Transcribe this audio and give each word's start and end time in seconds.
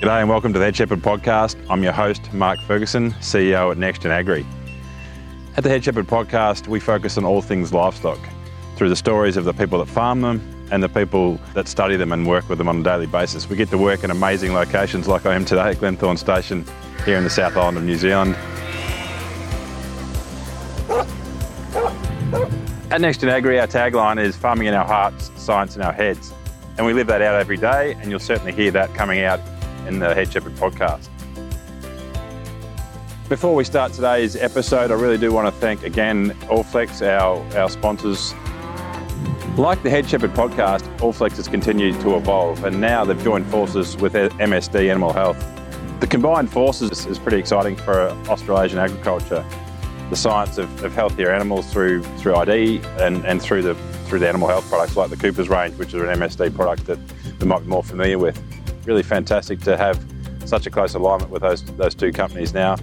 G'day 0.00 0.20
and 0.22 0.30
welcome 0.30 0.50
to 0.54 0.58
the 0.58 0.64
Head 0.64 0.74
Shepherd 0.74 1.00
podcast. 1.00 1.62
I'm 1.68 1.82
your 1.82 1.92
host, 1.92 2.32
Mark 2.32 2.58
Ferguson, 2.62 3.10
CEO 3.20 3.70
at 3.70 3.76
NextGen 3.76 4.08
Agri. 4.08 4.46
At 5.58 5.62
the 5.62 5.68
Head 5.68 5.84
Shepherd 5.84 6.06
podcast, 6.06 6.68
we 6.68 6.80
focus 6.80 7.18
on 7.18 7.26
all 7.26 7.42
things 7.42 7.74
livestock 7.74 8.18
through 8.76 8.88
the 8.88 8.96
stories 8.96 9.36
of 9.36 9.44
the 9.44 9.52
people 9.52 9.78
that 9.78 9.88
farm 9.88 10.22
them 10.22 10.40
and 10.72 10.82
the 10.82 10.88
people 10.88 11.38
that 11.52 11.68
study 11.68 11.96
them 11.96 12.12
and 12.12 12.26
work 12.26 12.48
with 12.48 12.56
them 12.56 12.66
on 12.66 12.80
a 12.80 12.82
daily 12.82 13.08
basis. 13.08 13.50
We 13.50 13.56
get 13.56 13.68
to 13.68 13.76
work 13.76 14.02
in 14.02 14.10
amazing 14.10 14.54
locations 14.54 15.06
like 15.06 15.26
I 15.26 15.34
am 15.34 15.44
today 15.44 15.72
at 15.72 15.76
Glenthorne 15.76 16.16
Station 16.16 16.64
here 17.04 17.18
in 17.18 17.24
the 17.24 17.28
South 17.28 17.58
Island 17.58 17.76
of 17.76 17.84
New 17.84 17.98
Zealand. 17.98 18.36
At 22.90 23.02
NextGen 23.02 23.28
Agri, 23.28 23.60
our 23.60 23.66
tagline 23.66 24.18
is 24.18 24.34
farming 24.34 24.68
in 24.68 24.72
our 24.72 24.86
hearts, 24.86 25.30
science 25.36 25.76
in 25.76 25.82
our 25.82 25.92
heads. 25.92 26.32
And 26.78 26.86
we 26.86 26.94
live 26.94 27.08
that 27.08 27.20
out 27.20 27.38
every 27.38 27.58
day, 27.58 27.92
and 28.00 28.10
you'll 28.10 28.18
certainly 28.18 28.52
hear 28.52 28.70
that 28.70 28.94
coming 28.94 29.20
out 29.20 29.40
in 29.86 29.98
the 29.98 30.14
Head 30.14 30.32
Shepherd 30.32 30.54
podcast. 30.54 31.08
Before 33.30 33.54
we 33.54 33.62
start 33.62 33.92
today's 33.92 34.34
episode, 34.34 34.90
I 34.90 34.94
really 34.94 35.16
do 35.16 35.32
want 35.32 35.46
to 35.46 35.60
thank 35.60 35.84
again 35.84 36.30
Allflex, 36.48 37.00
our, 37.00 37.38
our 37.56 37.70
sponsors. 37.70 38.34
Like 39.56 39.84
the 39.84 39.90
Head 39.90 40.10
Shepherd 40.10 40.32
podcast, 40.32 40.80
Allflex 40.98 41.36
has 41.36 41.46
continued 41.46 42.00
to 42.00 42.16
evolve 42.16 42.64
and 42.64 42.80
now 42.80 43.04
they've 43.04 43.22
joined 43.22 43.46
forces 43.46 43.96
with 43.96 44.14
MSD 44.14 44.90
Animal 44.90 45.12
Health. 45.12 45.38
The 46.00 46.08
combined 46.08 46.50
forces 46.50 47.06
is 47.06 47.20
pretty 47.20 47.38
exciting 47.38 47.76
for 47.76 48.08
Australasian 48.28 48.80
agriculture. 48.80 49.46
The 50.08 50.16
science 50.16 50.58
of, 50.58 50.82
of 50.82 50.92
healthier 50.92 51.32
animals 51.32 51.72
through 51.72 52.02
through 52.18 52.34
ID 52.34 52.80
and, 52.98 53.24
and 53.24 53.40
through 53.40 53.62
the 53.62 53.74
through 54.06 54.18
the 54.18 54.28
animal 54.28 54.48
health 54.48 54.68
products 54.68 54.96
like 54.96 55.10
the 55.10 55.16
Cooper's 55.16 55.48
range, 55.48 55.78
which 55.78 55.94
is 55.94 56.02
an 56.02 56.08
MSD 56.08 56.52
product 56.52 56.86
that 56.86 56.98
we 57.38 57.46
might 57.46 57.60
be 57.60 57.68
more 57.68 57.84
familiar 57.84 58.18
with 58.18 58.42
really 58.84 59.02
fantastic 59.02 59.60
to 59.60 59.76
have 59.76 60.04
such 60.44 60.66
a 60.66 60.70
close 60.70 60.94
alignment 60.94 61.30
with 61.30 61.42
those 61.42 61.62
those 61.76 61.94
two 61.94 62.12
companies 62.12 62.52
now. 62.54 62.76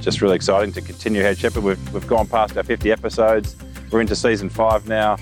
Just 0.00 0.20
really 0.20 0.36
exciting 0.36 0.72
to 0.72 0.80
continue 0.80 1.22
Head 1.22 1.38
Shepherd. 1.38 1.62
We've, 1.62 1.92
we've 1.92 2.06
gone 2.06 2.26
past 2.26 2.56
our 2.56 2.62
50 2.62 2.92
episodes. 2.92 3.56
We're 3.90 4.00
into 4.00 4.16
season 4.16 4.48
five 4.48 4.86
now. 4.86 5.16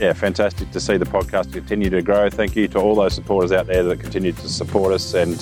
Yeah, 0.00 0.12
fantastic 0.12 0.70
to 0.72 0.80
see 0.80 0.96
the 0.96 1.04
podcast 1.04 1.52
continue 1.52 1.88
to 1.90 2.02
grow. 2.02 2.28
Thank 2.28 2.56
you 2.56 2.66
to 2.68 2.78
all 2.80 2.96
those 2.96 3.14
supporters 3.14 3.52
out 3.52 3.66
there 3.66 3.84
that 3.84 4.00
continue 4.00 4.32
to 4.32 4.48
support 4.48 4.92
us 4.92 5.14
and, 5.14 5.32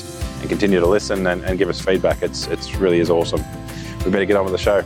and 0.41 0.49
continue 0.49 0.79
to 0.79 0.87
listen 0.87 1.27
and, 1.27 1.43
and 1.45 1.59
give 1.59 1.71
us 1.71 1.81
feedback. 1.81 2.23
It's 2.23 2.47
it's 2.49 2.75
really 2.77 3.01
is 3.01 3.09
awesome. 3.09 3.43
We 4.05 4.11
better 4.11 4.27
get 4.27 4.37
on 4.37 4.45
with 4.45 4.53
the 4.53 4.59
show. 4.59 4.85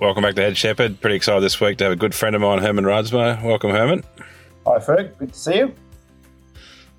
Welcome 0.00 0.22
back 0.24 0.34
to 0.34 0.42
Head 0.42 0.56
Shepherd. 0.56 1.00
Pretty 1.00 1.16
excited 1.16 1.40
this 1.40 1.60
week 1.60 1.78
to 1.78 1.84
have 1.84 1.92
a 1.92 1.96
good 1.96 2.14
friend 2.14 2.34
of 2.34 2.42
mine, 2.42 2.58
Herman 2.58 2.84
Raadsma. 2.84 3.40
Welcome, 3.42 3.70
Herman. 3.70 4.02
Hi, 4.66 4.78
Ferg. 4.78 5.16
Good 5.18 5.32
to 5.32 5.38
see 5.38 5.56
you. 5.58 5.74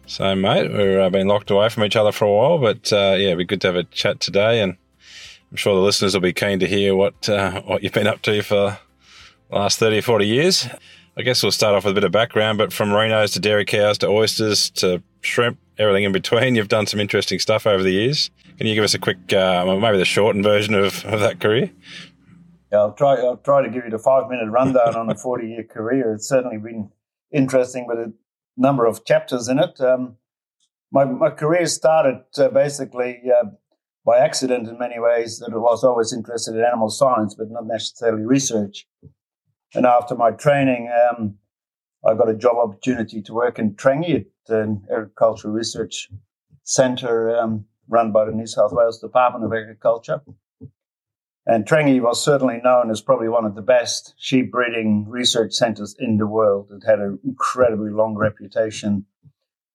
Same, 0.08 0.42
mate. 0.42 0.72
We've 0.72 1.00
uh, 1.00 1.10
been 1.10 1.28
locked 1.28 1.52
away 1.52 1.68
from 1.70 1.84
each 1.84 1.98
other 1.98 2.14
for 2.14 2.26
a 2.26 2.32
while, 2.32 2.58
but 2.58 2.94
uh, 2.94 3.16
yeah, 3.18 3.28
it'd 3.28 3.40
be 3.40 3.46
good 3.46 3.62
to 3.62 3.68
have 3.68 3.76
a 3.76 3.84
chat 3.84 4.22
today. 4.22 4.62
And 4.62 4.78
I'm 5.52 5.58
sure 5.58 5.76
the 5.76 5.82
listeners 5.82 6.14
will 6.14 6.22
be 6.22 6.32
keen 6.32 6.60
to 6.60 6.68
hear 6.68 6.96
what 6.96 7.28
uh, 7.28 7.62
what 7.64 7.84
you've 7.84 7.92
been 7.92 8.08
up 8.08 8.22
to 8.24 8.42
for 8.42 8.78
the 9.50 9.56
last 9.56 9.78
30 9.78 9.98
or 9.98 10.02
40 10.02 10.26
years. 10.26 10.68
I 11.18 11.22
guess 11.22 11.44
we'll 11.44 11.52
start 11.52 11.76
off 11.76 11.84
with 11.84 11.92
a 11.92 11.96
bit 11.96 12.04
of 12.06 12.12
background, 12.12 12.58
but 12.58 12.72
from 12.72 12.92
Reno's 12.92 13.32
to 13.32 13.40
dairy 13.40 13.66
cows 13.66 13.98
to 14.00 14.08
oysters 14.08 14.70
to 14.72 15.02
shrimp, 15.22 15.58
everything 15.78 16.04
in 16.04 16.12
between, 16.12 16.56
you've 16.56 16.68
done 16.68 16.88
some 16.88 17.00
interesting 17.00 17.40
stuff 17.40 17.68
over 17.68 17.84
the 17.84 17.92
years. 17.92 18.30
Can 18.58 18.68
you 18.68 18.76
give 18.76 18.84
us 18.84 18.94
a 18.94 19.00
quick, 19.00 19.34
uh, 19.34 19.66
maybe 19.80 19.98
the 19.98 20.06
shortened 20.06 20.44
version 20.44 20.74
of, 20.74 21.06
of 21.06 21.20
that 21.22 21.40
career? 21.40 21.72
Yeah, 22.72 22.80
I'll 22.80 22.94
try. 22.94 23.16
I'll 23.16 23.38
try 23.38 23.62
to 23.62 23.70
give 23.70 23.86
you 23.86 23.92
the 23.92 24.00
five 24.00 24.30
minute 24.30 24.50
rundown 24.50 24.96
on 24.96 25.10
a 25.10 25.16
forty 25.28 25.50
year 25.50 25.64
career. 25.64 26.14
It's 26.14 26.28
certainly 26.28 26.58
been 26.58 26.92
interesting 27.32 27.88
with 27.88 28.00
a 28.00 28.14
number 28.58 28.86
of 28.86 29.06
chapters 29.06 29.48
in 29.48 29.60
it. 29.60 29.80
Um, 29.80 30.18
my 30.92 31.06
my 31.06 31.30
career 31.30 31.68
started 31.68 32.24
uh, 32.38 32.50
basically 32.50 33.22
uh, 33.30 33.48
by 34.06 34.20
accident 34.20 34.68
in 34.68 34.78
many 34.78 35.00
ways. 35.00 35.40
That 35.40 35.54
I 35.54 35.58
was 35.58 35.84
always 35.84 36.14
interested 36.14 36.56
in 36.56 36.64
animal 36.64 36.90
science, 36.90 37.36
but 37.36 37.50
not 37.50 37.66
necessarily 37.66 38.26
research. 38.26 38.88
And 39.74 39.86
after 39.86 40.16
my 40.16 40.32
training, 40.32 40.90
um, 41.10 41.38
I 42.06 42.14
got 42.14 42.30
a 42.30 42.36
job 42.36 42.58
opportunity 42.58 43.22
to 43.22 43.34
work 43.34 43.60
in 43.60 43.76
Trangie 43.76 44.26
at 44.48 44.56
an 44.56 44.86
agricultural 44.92 45.54
research 45.54 46.10
centre 46.64 47.36
um, 47.36 47.66
run 47.90 48.12
by 48.12 48.26
the 48.26 48.32
New 48.32 48.48
South 48.48 48.72
Wales 48.72 49.00
Department 49.00 49.44
of 49.44 49.52
Agriculture. 49.54 50.22
And 51.48 51.66
Trangie 51.66 52.02
was 52.02 52.24
certainly 52.24 52.60
known 52.64 52.90
as 52.90 53.02
probably 53.02 53.30
one 53.30 53.46
of 53.46 53.54
the 53.54 53.62
best 53.62 54.16
sheep 54.18 54.52
breeding 54.52 55.06
research 55.08 55.54
centres 55.54 55.96
in 56.00 56.18
the 56.18 56.26
world. 56.26 56.72
It 56.72 56.84
had 56.88 57.00
an 57.00 57.20
incredibly 57.24 57.92
long 57.92 58.16
reputation 58.16 59.06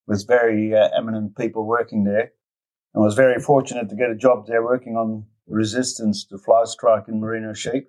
with 0.07 0.27
very 0.27 0.75
uh, 0.75 0.89
eminent 0.97 1.37
people 1.37 1.65
working 1.65 2.05
there. 2.05 2.33
And 2.93 3.05
was 3.05 3.15
very 3.15 3.41
fortunate 3.41 3.89
to 3.89 3.95
get 3.95 4.11
a 4.11 4.17
job 4.17 4.47
there 4.49 4.65
working 4.65 4.97
on 4.97 5.27
resistance 5.47 6.25
to 6.25 6.39
fly 6.39 6.65
strike 6.65 7.05
in 7.07 7.21
merino 7.21 7.53
sheep. 7.53 7.89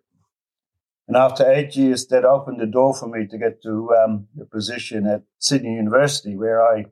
And 1.08 1.18
after 1.18 1.50
eight 1.52 1.76
years, 1.76 2.06
that 2.08 2.24
opened 2.24 2.62
the 2.62 2.68
door 2.68 2.94
for 2.94 3.08
me 3.08 3.26
to 3.26 3.38
get 3.38 3.64
to 3.64 3.90
um, 3.96 4.28
a 4.40 4.46
position 4.46 5.08
at 5.08 5.24
Sydney 5.40 5.74
University, 5.74 6.36
where 6.36 6.64
I 6.64 6.86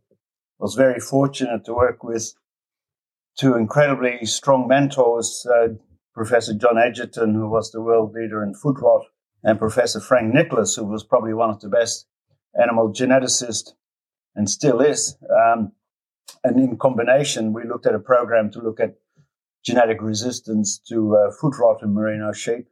was 0.58 0.74
very 0.74 1.00
fortunate 1.00 1.64
to 1.66 1.74
work 1.74 2.04
with 2.04 2.34
two 3.38 3.56
incredibly 3.56 4.26
strong 4.26 4.68
mentors, 4.68 5.46
uh, 5.50 5.70
Professor 6.20 6.54
John 6.54 6.78
Egerton, 6.78 7.34
who 7.34 7.50
was 7.50 7.72
the 7.72 7.80
world 7.82 8.12
leader 8.14 8.44
in 8.44 8.54
foot 8.54 8.78
rot, 8.82 9.06
and 9.42 9.58
Professor 9.58 10.02
Frank 10.02 10.34
Nicholas, 10.34 10.76
who 10.76 10.84
was 10.84 11.02
probably 11.02 11.34
one 11.34 11.50
of 11.50 11.62
the 11.62 11.70
best 11.70 12.08
animal 12.62 12.92
geneticists 12.92 13.72
and 14.36 14.50
still 14.50 14.82
is. 14.82 15.16
Um, 15.34 15.72
and 16.44 16.60
in 16.60 16.78
combination, 16.78 17.54
we 17.54 17.64
looked 17.64 17.86
at 17.86 17.96
a 17.96 18.00
program 18.00 18.52
to 18.52 18.60
look 18.60 18.82
at 18.82 18.96
genetic 19.64 20.02
resistance 20.02 20.78
to 20.90 21.16
uh, 21.16 21.32
foot 21.40 21.58
rot 21.58 21.82
in 21.84 21.94
merino 21.94 22.34
sheep. 22.34 22.68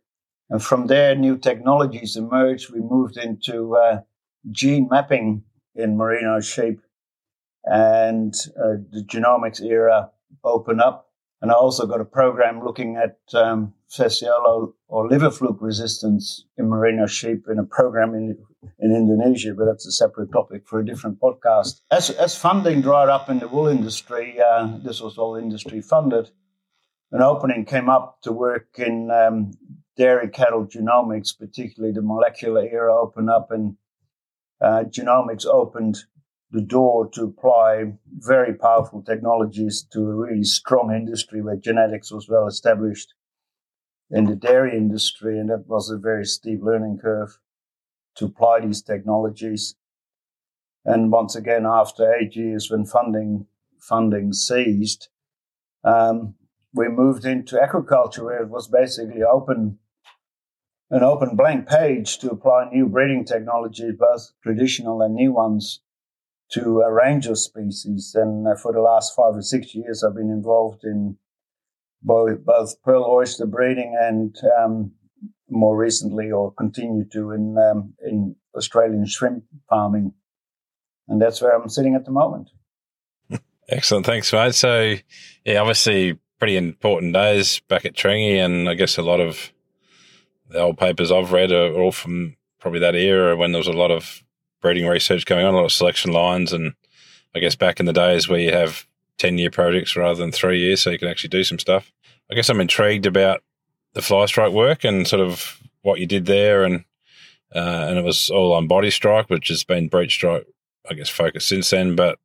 And 0.49 0.61
from 0.61 0.87
there, 0.87 1.15
new 1.15 1.37
technologies 1.37 2.17
emerged. 2.17 2.73
We 2.73 2.81
moved 2.81 3.15
into 3.15 3.77
uh, 3.77 4.01
gene 4.51 4.89
mapping 4.91 5.43
in 5.73 5.95
merino 5.95 6.41
sheep, 6.41 6.81
and 7.63 8.33
uh, 8.59 8.75
the 8.91 9.05
genomics 9.07 9.61
era 9.61 10.11
opened 10.43 10.81
up. 10.81 11.06
And 11.41 11.51
I 11.51 11.53
also 11.53 11.85
got 11.85 12.01
a 12.01 12.05
program 12.05 12.63
looking 12.63 12.97
at 12.97 13.19
um, 13.39 13.73
fasciole 13.89 14.73
or 14.87 15.07
liver 15.07 15.29
fluke 15.29 15.61
resistance 15.61 16.45
in 16.57 16.67
merino 16.67 17.05
sheep 17.05 17.45
in 17.49 17.59
a 17.59 17.63
program 17.63 18.15
in, 18.15 18.37
in 18.79 18.95
Indonesia, 18.95 19.53
but 19.53 19.65
that's 19.65 19.85
a 19.85 19.91
separate 19.91 20.31
topic 20.31 20.67
for 20.67 20.79
a 20.79 20.85
different 20.85 21.19
podcast. 21.19 21.81
As, 21.91 22.09
as 22.09 22.35
funding 22.35 22.81
dried 22.81 23.09
up 23.09 23.29
in 23.29 23.39
the 23.39 23.47
wool 23.47 23.67
industry, 23.67 24.37
uh, 24.41 24.77
this 24.83 24.99
was 24.99 25.17
all 25.17 25.35
industry 25.35 25.79
funded, 25.79 26.31
an 27.11 27.21
opening 27.21 27.65
came 27.65 27.89
up 27.89 28.21
to 28.23 28.31
work 28.31 28.67
in 28.77 29.09
um, 29.11 29.51
dairy 29.95 30.29
cattle 30.29 30.65
genomics, 30.65 31.37
particularly 31.37 31.93
the 31.93 32.01
molecular 32.01 32.61
era 32.61 32.95
opened 32.95 33.29
up 33.29 33.51
and 33.51 33.77
uh, 34.59 34.83
genomics 34.89 35.45
opened 35.45 35.97
the 36.51 36.61
door 36.61 37.09
to 37.09 37.23
apply 37.23 37.93
very 38.09 38.53
powerful 38.53 39.01
technologies 39.01 39.85
to 39.91 39.99
a 39.99 40.15
really 40.15 40.43
strong 40.43 40.93
industry 40.93 41.41
where 41.41 41.57
genetics 41.57 42.11
was 42.11 42.29
well 42.29 42.47
established 42.47 43.13
in 44.09 44.25
the 44.25 44.35
dairy 44.35 44.77
industry. 44.77 45.37
And 45.37 45.49
that 45.49 45.65
was 45.67 45.89
a 45.89 45.97
very 45.97 46.25
steep 46.25 46.61
learning 46.61 46.99
curve 47.01 47.37
to 48.15 48.25
apply 48.25 48.61
these 48.61 48.81
technologies. 48.81 49.75
And 50.85 51.11
once 51.11 51.35
again, 51.35 51.65
after 51.65 52.13
eight 52.13 52.35
years 52.35 52.71
when 52.71 52.85
funding, 52.85 53.47
funding 53.79 54.31
ceased, 54.31 55.09
um, 55.83 56.35
we 56.73 56.87
moved 56.87 57.25
into 57.25 57.61
agriculture 57.61 58.23
where 58.23 58.43
it 58.43 58.49
was 58.49 58.69
basically 58.69 59.21
open, 59.21 59.79
an 60.89 61.03
open 61.03 61.35
blank 61.35 61.67
page 61.67 62.19
to 62.19 62.31
apply 62.31 62.69
new 62.69 62.87
breeding 62.87 63.25
technologies, 63.25 63.95
both 63.99 64.31
traditional 64.41 65.01
and 65.01 65.13
new 65.13 65.33
ones 65.33 65.81
to 66.51 66.81
a 66.81 66.91
range 66.91 67.27
of 67.27 67.37
species. 67.37 68.15
And 68.15 68.47
uh, 68.47 68.55
for 68.55 68.71
the 68.73 68.81
last 68.81 69.15
five 69.15 69.35
or 69.35 69.41
six 69.41 69.75
years, 69.75 70.03
I've 70.03 70.15
been 70.15 70.29
involved 70.29 70.83
in 70.83 71.17
both, 72.01 72.45
both 72.45 72.81
pearl 72.83 73.05
oyster 73.05 73.45
breeding 73.45 73.97
and 73.99 74.35
um, 74.59 74.91
more 75.49 75.77
recently, 75.77 76.31
or 76.31 76.53
continue 76.53 77.05
to, 77.11 77.31
in, 77.31 77.57
um, 77.57 77.93
in 78.05 78.35
Australian 78.55 79.05
shrimp 79.05 79.43
farming. 79.69 80.13
And 81.07 81.21
that's 81.21 81.41
where 81.41 81.51
I'm 81.51 81.69
sitting 81.69 81.95
at 81.95 82.05
the 82.05 82.11
moment. 82.11 82.49
Excellent. 83.69 84.05
Thanks, 84.05 84.31
mate. 84.31 84.55
So, 84.55 84.95
yeah, 85.45 85.59
obviously 85.59 86.19
pretty 86.39 86.57
important 86.57 87.13
days 87.13 87.61
back 87.67 87.85
at 87.85 87.95
Trangie, 87.95 88.43
and 88.43 88.69
I 88.69 88.73
guess 88.73 88.97
a 88.97 89.01
lot 89.01 89.19
of 89.19 89.51
the 90.49 90.59
old 90.59 90.77
papers 90.77 91.11
I've 91.11 91.31
read 91.31 91.51
are 91.51 91.73
all 91.73 91.91
from 91.91 92.35
probably 92.59 92.79
that 92.79 92.95
era 92.95 93.35
when 93.35 93.51
there 93.51 93.59
was 93.59 93.67
a 93.67 93.73
lot 93.73 93.91
of 93.91 94.23
breeding 94.61 94.87
research 94.87 95.25
going 95.25 95.45
on, 95.45 95.53
a 95.53 95.57
lot 95.57 95.65
of 95.65 95.71
selection 95.71 96.11
lines, 96.11 96.53
and 96.53 96.73
I 97.35 97.39
guess 97.39 97.55
back 97.55 97.79
in 97.79 97.85
the 97.85 97.93
days 97.93 98.27
where 98.27 98.39
you 98.39 98.51
have 98.51 98.85
ten 99.17 99.37
year 99.37 99.51
projects 99.51 99.95
rather 99.95 100.19
than 100.19 100.31
three 100.31 100.59
years, 100.59 100.81
so 100.81 100.89
you 100.89 100.99
can 100.99 101.07
actually 101.07 101.29
do 101.29 101.43
some 101.43 101.59
stuff. 101.59 101.91
I 102.31 102.35
guess 102.35 102.49
I'm 102.49 102.61
intrigued 102.61 103.05
about 103.05 103.43
the 103.93 104.01
fly 104.01 104.25
strike 104.25 104.51
work 104.51 104.83
and 104.83 105.07
sort 105.07 105.21
of 105.21 105.61
what 105.81 105.99
you 105.99 106.05
did 106.05 106.25
there, 106.25 106.63
and 106.63 106.83
uh, 107.55 107.85
and 107.89 107.97
it 107.97 108.03
was 108.03 108.29
all 108.29 108.53
on 108.53 108.67
body 108.67 108.91
strike, 108.91 109.29
which 109.29 109.47
has 109.47 109.63
been 109.63 109.87
breech 109.87 110.13
strike 110.13 110.45
I 110.89 110.93
guess, 110.93 111.09
focus 111.09 111.45
since 111.45 111.69
then. 111.69 111.95
But 111.95 112.19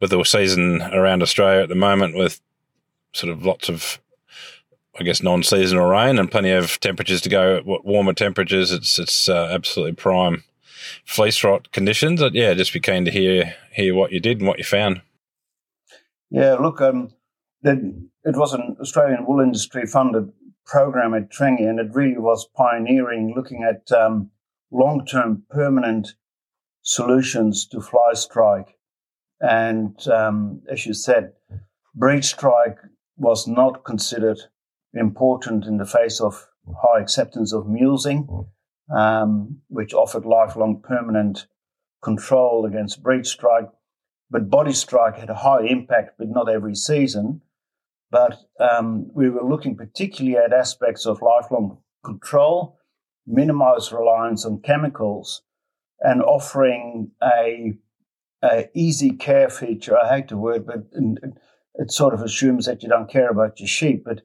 with 0.00 0.10
the 0.10 0.22
season 0.24 0.82
around 0.82 1.22
Australia 1.22 1.62
at 1.62 1.68
the 1.68 1.74
moment, 1.74 2.16
with 2.16 2.40
sort 3.12 3.32
of 3.32 3.44
lots 3.44 3.68
of, 3.68 4.00
I 4.98 5.04
guess, 5.04 5.22
non-seasonal 5.22 5.86
rain 5.86 6.18
and 6.18 6.30
plenty 6.30 6.50
of 6.50 6.80
temperatures 6.80 7.20
to 7.22 7.28
go, 7.28 7.56
at 7.56 7.84
warmer 7.84 8.12
temperatures, 8.12 8.72
it's 8.72 8.98
it's 8.98 9.28
uh, 9.28 9.48
absolutely 9.52 9.94
prime 9.94 10.44
fleece 11.04 11.42
rot 11.44 11.72
conditions. 11.72 12.20
But 12.20 12.34
yeah, 12.34 12.54
just 12.54 12.72
be 12.72 12.80
keen 12.80 13.04
to 13.04 13.10
hear 13.10 13.54
hear 13.72 13.94
what 13.94 14.12
you 14.12 14.20
did 14.20 14.38
and 14.38 14.48
what 14.48 14.58
you 14.58 14.64
found. 14.64 15.02
Yeah, 16.30 16.54
look, 16.54 16.80
um, 16.80 17.10
it 17.62 18.36
was 18.36 18.54
an 18.54 18.76
Australian 18.80 19.26
wool 19.26 19.40
industry 19.40 19.86
funded 19.86 20.32
program 20.64 21.14
at 21.14 21.30
Trangie, 21.30 21.68
and 21.68 21.78
it 21.78 21.94
really 21.94 22.18
was 22.18 22.48
pioneering, 22.56 23.34
looking 23.36 23.62
at 23.64 23.90
um, 23.92 24.30
long 24.70 25.04
term 25.06 25.44
permanent 25.50 26.14
solutions 26.82 27.66
to 27.66 27.80
fly 27.80 28.12
strike. 28.14 28.76
And 29.40 29.96
um, 30.08 30.62
as 30.70 30.86
you 30.86 30.94
said, 30.94 31.32
breech 31.94 32.24
strike 32.24 32.78
was 33.16 33.46
not 33.46 33.84
considered 33.84 34.38
important 34.94 35.64
in 35.64 35.78
the 35.78 35.86
face 35.86 36.20
of 36.20 36.46
high 36.82 37.00
acceptance 37.00 37.52
of 37.52 37.64
mulesing, 37.66 38.46
um, 38.94 39.58
which 39.68 39.94
offered 39.94 40.24
lifelong 40.24 40.80
permanent 40.82 41.46
control 42.02 42.66
against 42.66 43.02
breech 43.02 43.26
strike. 43.26 43.68
But 44.30 44.50
body 44.50 44.72
strike 44.72 45.18
had 45.18 45.30
a 45.30 45.34
high 45.34 45.64
impact, 45.66 46.12
but 46.18 46.28
not 46.28 46.48
every 46.48 46.74
season. 46.74 47.42
But 48.10 48.36
um, 48.60 49.10
we 49.14 49.30
were 49.30 49.48
looking 49.48 49.76
particularly 49.76 50.36
at 50.36 50.52
aspects 50.52 51.06
of 51.06 51.22
lifelong 51.22 51.78
control, 52.04 52.78
minimize 53.26 53.92
reliance 53.92 54.44
on 54.44 54.60
chemicals, 54.60 55.42
and 56.00 56.22
offering 56.22 57.10
a, 57.22 57.74
a 58.42 58.68
easy 58.74 59.12
care 59.12 59.48
feature. 59.48 59.96
I 59.96 60.08
hate 60.08 60.28
the 60.28 60.36
word, 60.36 60.66
but 60.66 60.84
it 61.76 61.90
sort 61.90 62.12
of 62.12 62.20
assumes 62.20 62.66
that 62.66 62.82
you 62.82 62.88
don't 62.88 63.10
care 63.10 63.30
about 63.30 63.60
your 63.60 63.68
sheep, 63.68 64.04
but 64.04 64.20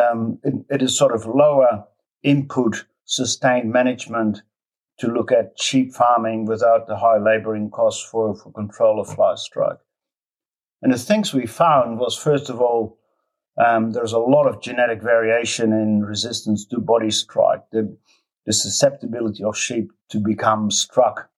um, 0.00 0.38
it, 0.42 0.54
it 0.70 0.82
is 0.82 0.96
sort 0.96 1.14
of 1.14 1.26
lower 1.26 1.84
input, 2.22 2.84
sustained 3.08 3.72
management 3.72 4.42
to 4.98 5.08
look 5.08 5.32
at 5.32 5.58
sheep 5.58 5.94
farming 5.94 6.44
without 6.44 6.86
the 6.86 6.96
high 6.96 7.16
laboring 7.16 7.70
costs 7.70 8.04
for, 8.04 8.36
for 8.36 8.52
control 8.52 9.00
of 9.00 9.08
fly 9.08 9.34
strike. 9.34 9.78
And 10.82 10.92
the 10.92 10.98
things 10.98 11.32
we 11.32 11.46
found 11.46 11.98
was, 11.98 12.16
first 12.16 12.50
of 12.50 12.60
all, 12.60 12.98
um, 13.64 13.92
there's 13.92 14.12
a 14.12 14.18
lot 14.18 14.46
of 14.46 14.60
genetic 14.60 15.02
variation 15.02 15.72
in 15.72 16.04
resistance 16.04 16.66
to 16.66 16.80
body 16.80 17.10
strike. 17.10 17.62
The, 17.72 17.96
the 18.44 18.52
susceptibility 18.52 19.42
of 19.42 19.56
sheep 19.56 19.90
to 20.10 20.20
become 20.20 20.70
struck 20.70 21.30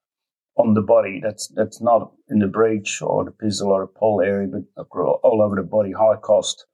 on 0.57 0.73
the 0.73 0.81
body. 0.81 1.21
That's 1.23 1.47
that's 1.55 1.81
not 1.81 2.11
in 2.29 2.39
the 2.39 2.47
breech 2.47 3.01
or 3.01 3.23
the 3.23 3.31
pizzle 3.31 3.69
or 3.69 3.81
the 3.81 3.87
poll 3.87 4.21
area, 4.21 4.47
but 4.47 4.85
all 4.91 5.41
over 5.41 5.55
the 5.55 5.63
body. 5.63 5.93
High 5.93 6.17
cost 6.17 6.65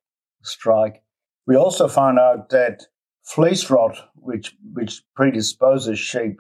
strike. 0.41 1.03
We 1.45 1.55
also 1.55 1.87
found 1.87 2.19
out 2.19 2.49
that 2.49 2.87
fleece 3.27 3.69
rot, 3.69 4.09
which 4.15 4.55
which 4.73 5.03
predisposes 5.15 5.99
sheep 5.99 6.39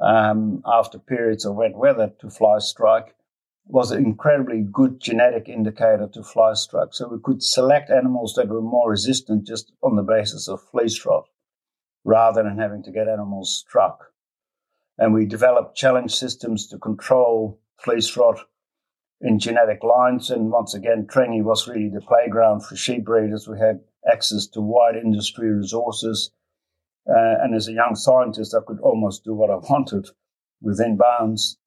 um, 0.00 0.62
after 0.66 0.98
periods 0.98 1.44
of 1.44 1.56
wet 1.56 1.76
weather 1.76 2.12
to 2.20 2.30
fly 2.30 2.58
strike, 2.58 3.14
was 3.66 3.90
an 3.90 4.04
incredibly 4.04 4.62
good 4.62 5.00
genetic 5.00 5.48
indicator 5.48 6.08
to 6.12 6.22
fly 6.22 6.54
strike. 6.54 6.92
So 6.92 7.08
we 7.08 7.18
could 7.22 7.42
select 7.42 7.90
animals 7.90 8.34
that 8.34 8.48
were 8.48 8.62
more 8.62 8.90
resistant 8.90 9.46
just 9.46 9.72
on 9.82 9.96
the 9.96 10.02
basis 10.02 10.48
of 10.48 10.62
fleece 10.70 11.04
rot, 11.04 11.28
rather 12.04 12.42
than 12.42 12.58
having 12.58 12.82
to 12.84 12.92
get 12.92 13.08
animals 13.08 13.54
struck. 13.54 14.12
And 14.96 15.12
we 15.14 15.26
developed 15.26 15.76
challenge 15.76 16.14
systems 16.14 16.66
to 16.68 16.78
control 16.78 17.60
fleece 17.76 18.16
rot 18.16 18.40
in 19.20 19.38
genetic 19.38 19.84
lines. 19.84 20.30
And 20.30 20.50
once 20.50 20.74
again, 20.74 21.06
Trangie 21.06 21.42
was 21.42 21.68
really 21.68 21.88
the 21.88 22.00
playground 22.00 22.64
for 22.64 22.76
sheep 22.76 23.04
breeders. 23.04 23.46
We 23.46 23.58
had 23.58 23.80
access 24.10 24.46
to 24.48 24.60
wide 24.60 24.96
industry 24.96 25.50
resources. 25.50 26.30
Uh, 27.08 27.42
and 27.42 27.54
as 27.54 27.68
a 27.68 27.72
young 27.72 27.94
scientist, 27.94 28.54
I 28.54 28.64
could 28.66 28.80
almost 28.80 29.24
do 29.24 29.34
what 29.34 29.50
I 29.50 29.56
wanted 29.56 30.08
within 30.60 30.96
bounds 30.96 31.58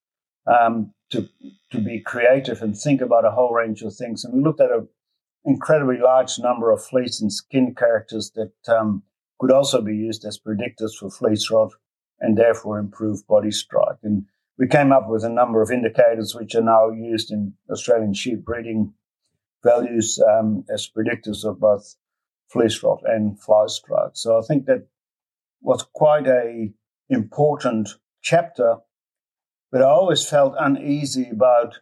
um, 0.45 0.93
to, 1.11 1.27
to 1.71 1.79
be 1.79 1.99
creative 1.99 2.61
and 2.61 2.77
think 2.77 3.01
about 3.01 3.25
a 3.25 3.31
whole 3.31 3.53
range 3.53 3.81
of 3.81 3.95
things. 3.95 4.23
And 4.23 4.33
we 4.33 4.43
looked 4.43 4.61
at 4.61 4.71
an 4.71 4.88
incredibly 5.45 5.97
large 5.97 6.38
number 6.39 6.71
of 6.71 6.83
fleece 6.83 7.21
and 7.21 7.31
skin 7.31 7.73
characters 7.75 8.31
that 8.35 8.53
um, 8.73 9.03
could 9.39 9.51
also 9.51 9.81
be 9.81 9.95
used 9.95 10.25
as 10.25 10.39
predictors 10.39 10.95
for 10.99 11.09
fleece 11.09 11.49
rot 11.49 11.71
and 12.19 12.37
therefore 12.37 12.77
improve 12.77 13.25
body 13.27 13.51
strike. 13.51 13.97
And 14.03 14.25
we 14.57 14.67
came 14.67 14.91
up 14.91 15.09
with 15.09 15.23
a 15.23 15.29
number 15.29 15.61
of 15.61 15.71
indicators 15.71 16.35
which 16.35 16.53
are 16.53 16.61
now 16.61 16.89
used 16.89 17.31
in 17.31 17.53
Australian 17.69 18.13
sheep 18.13 18.45
breeding 18.45 18.94
values 19.63 20.21
um, 20.27 20.63
as 20.71 20.89
predictors 20.95 21.44
of 21.44 21.59
both 21.59 21.95
fleece 22.51 22.83
rot 22.83 23.01
and 23.06 23.39
fly 23.42 23.65
strike. 23.68 24.12
So 24.13 24.38
I 24.38 24.42
think 24.42 24.65
that 24.65 24.88
was 25.62 25.86
quite 25.94 26.27
a 26.27 26.71
important 27.09 27.89
chapter, 28.21 28.77
but 29.71 29.81
I 29.81 29.86
always 29.86 30.27
felt 30.27 30.56
uneasy 30.59 31.30
about 31.31 31.80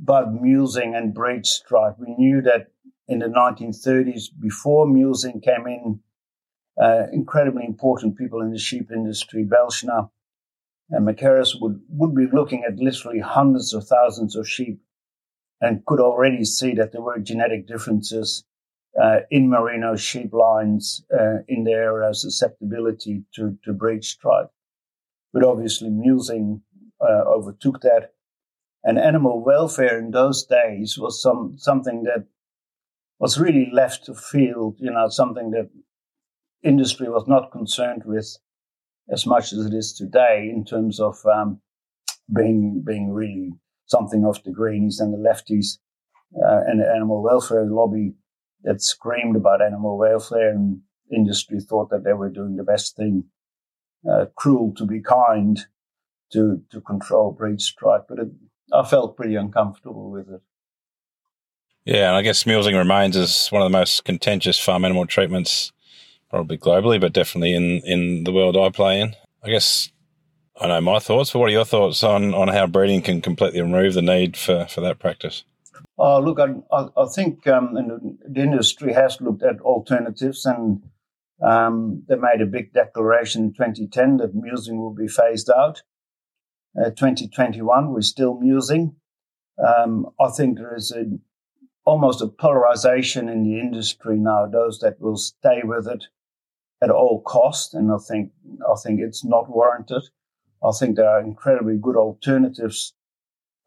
about 0.00 0.32
mulesing 0.32 0.96
and 0.96 1.12
breech 1.14 1.46
strike. 1.46 1.98
We 1.98 2.14
knew 2.16 2.40
that 2.42 2.68
in 3.08 3.18
the 3.18 3.26
1930s, 3.26 4.28
before 4.40 4.86
mulesing 4.86 5.42
came 5.42 5.66
in, 5.66 6.00
uh, 6.82 7.08
incredibly 7.12 7.64
important 7.64 8.16
people 8.16 8.40
in 8.40 8.50
the 8.50 8.58
sheep 8.58 8.90
industry, 8.90 9.44
Belschner 9.44 10.08
and 10.88 11.06
Mackerras, 11.06 11.60
would, 11.60 11.80
would 11.90 12.14
be 12.14 12.26
looking 12.32 12.64
at 12.66 12.76
literally 12.76 13.20
hundreds 13.20 13.74
of 13.74 13.86
thousands 13.86 14.34
of 14.34 14.48
sheep 14.48 14.80
and 15.60 15.84
could 15.84 16.00
already 16.00 16.44
see 16.44 16.72
that 16.74 16.92
there 16.92 17.02
were 17.02 17.18
genetic 17.18 17.66
differences 17.66 18.44
uh, 19.00 19.20
in 19.30 19.48
merino 19.48 19.96
sheep 19.96 20.32
lines 20.32 21.04
uh, 21.12 21.38
in 21.48 21.64
their 21.64 22.04
uh, 22.04 22.12
susceptibility 22.12 23.24
to, 23.34 23.56
to 23.64 23.72
breech 23.72 24.10
strike. 24.10 24.48
But 25.32 25.44
obviously, 25.44 25.88
mulesing 25.88 26.60
uh, 27.00 27.22
overtook 27.26 27.80
that. 27.82 28.12
And 28.84 28.98
animal 28.98 29.42
welfare 29.42 29.98
in 29.98 30.10
those 30.10 30.44
days 30.44 30.98
was 30.98 31.22
some 31.22 31.54
something 31.56 32.02
that 32.02 32.26
was 33.20 33.38
really 33.38 33.70
left 33.72 34.04
to 34.06 34.14
field, 34.14 34.76
you 34.80 34.90
know, 34.90 35.08
something 35.08 35.52
that 35.52 35.70
industry 36.64 37.08
was 37.08 37.26
not 37.28 37.52
concerned 37.52 38.02
with 38.04 38.36
as 39.10 39.24
much 39.26 39.52
as 39.52 39.66
it 39.66 39.72
is 39.72 39.92
today 39.92 40.50
in 40.52 40.64
terms 40.64 41.00
of 41.00 41.16
um, 41.26 41.60
being 42.34 42.82
being 42.84 43.12
really 43.12 43.52
something 43.86 44.24
of 44.24 44.42
the 44.44 44.50
greenies 44.50 45.00
and 45.00 45.12
the 45.12 45.18
lefties 45.18 45.78
uh, 46.36 46.60
and 46.66 46.80
the 46.80 46.88
animal 46.88 47.22
welfare 47.22 47.64
lobby 47.64 48.14
that 48.64 48.82
screamed 48.82 49.36
about 49.36 49.62
animal 49.62 49.98
welfare 49.98 50.50
and 50.50 50.80
industry 51.10 51.60
thought 51.60 51.90
that 51.90 52.04
they 52.04 52.12
were 52.12 52.30
doing 52.30 52.56
the 52.56 52.64
best 52.64 52.96
thing. 52.96 53.24
Uh, 54.10 54.26
cruel 54.36 54.72
to 54.76 54.84
be 54.84 55.00
kind 55.00 55.66
to 56.32 56.62
to 56.70 56.80
control 56.80 57.30
breech 57.30 57.62
strike, 57.62 58.02
but 58.08 58.18
it, 58.18 58.28
I 58.72 58.84
felt 58.84 59.16
pretty 59.16 59.36
uncomfortable 59.36 60.10
with 60.10 60.28
it. 60.28 60.40
Yeah, 61.84 62.08
and 62.08 62.16
I 62.16 62.22
guess 62.22 62.44
mulesing 62.44 62.76
remains 62.76 63.16
as 63.16 63.48
one 63.48 63.62
of 63.62 63.66
the 63.70 63.76
most 63.76 64.04
contentious 64.04 64.58
farm 64.58 64.84
animal 64.84 65.06
treatments 65.06 65.72
probably 66.30 66.56
globally, 66.56 67.00
but 67.00 67.12
definitely 67.12 67.54
in, 67.54 67.82
in 67.84 68.24
the 68.24 68.32
world 68.32 68.56
I 68.56 68.70
play 68.70 69.00
in. 69.00 69.14
I 69.42 69.50
guess 69.50 69.90
I 70.60 70.68
know 70.68 70.80
my 70.80 70.98
thoughts, 70.98 71.32
but 71.32 71.40
what 71.40 71.48
are 71.48 71.52
your 71.52 71.64
thoughts 71.64 72.02
on, 72.02 72.34
on 72.34 72.48
how 72.48 72.66
breeding 72.66 73.02
can 73.02 73.20
completely 73.20 73.60
remove 73.60 73.94
the 73.94 74.02
need 74.02 74.36
for, 74.36 74.66
for 74.66 74.80
that 74.80 74.98
practice? 74.98 75.44
Oh, 75.98 76.20
look, 76.20 76.38
I, 76.40 76.88
I 76.96 77.06
think 77.14 77.46
um, 77.46 77.74
the 78.28 78.42
industry 78.42 78.92
has 78.92 79.20
looked 79.20 79.42
at 79.42 79.60
alternatives 79.60 80.46
and 80.46 80.82
um, 81.42 82.04
they 82.08 82.16
made 82.16 82.40
a 82.40 82.46
big 82.46 82.72
declaration 82.72 83.44
in 83.44 83.52
2010 83.52 84.18
that 84.18 84.34
mulesing 84.34 84.78
will 84.78 84.94
be 84.94 85.08
phased 85.08 85.50
out. 85.50 85.82
Uh, 86.78 86.90
2021, 86.90 87.92
we're 87.92 88.00
still 88.00 88.36
mulesing. 88.36 88.94
Um, 89.62 90.06
I 90.20 90.30
think 90.30 90.58
there 90.58 90.74
is 90.74 90.92
a, 90.92 91.04
almost 91.84 92.22
a 92.22 92.28
polarization 92.28 93.28
in 93.28 93.44
the 93.44 93.60
industry 93.60 94.16
now, 94.18 94.46
those 94.46 94.78
that 94.80 95.00
will 95.00 95.16
stay 95.16 95.60
with 95.64 95.86
it 95.86 96.06
at 96.82 96.90
all 96.90 97.22
cost, 97.22 97.74
and 97.74 97.92
I 97.92 97.98
think 97.98 98.32
I 98.68 98.74
think 98.82 99.00
it's 99.00 99.24
not 99.24 99.48
warranted. 99.48 100.02
I 100.64 100.72
think 100.72 100.96
there 100.96 101.08
are 101.08 101.20
incredibly 101.20 101.76
good 101.76 101.96
alternatives 101.96 102.94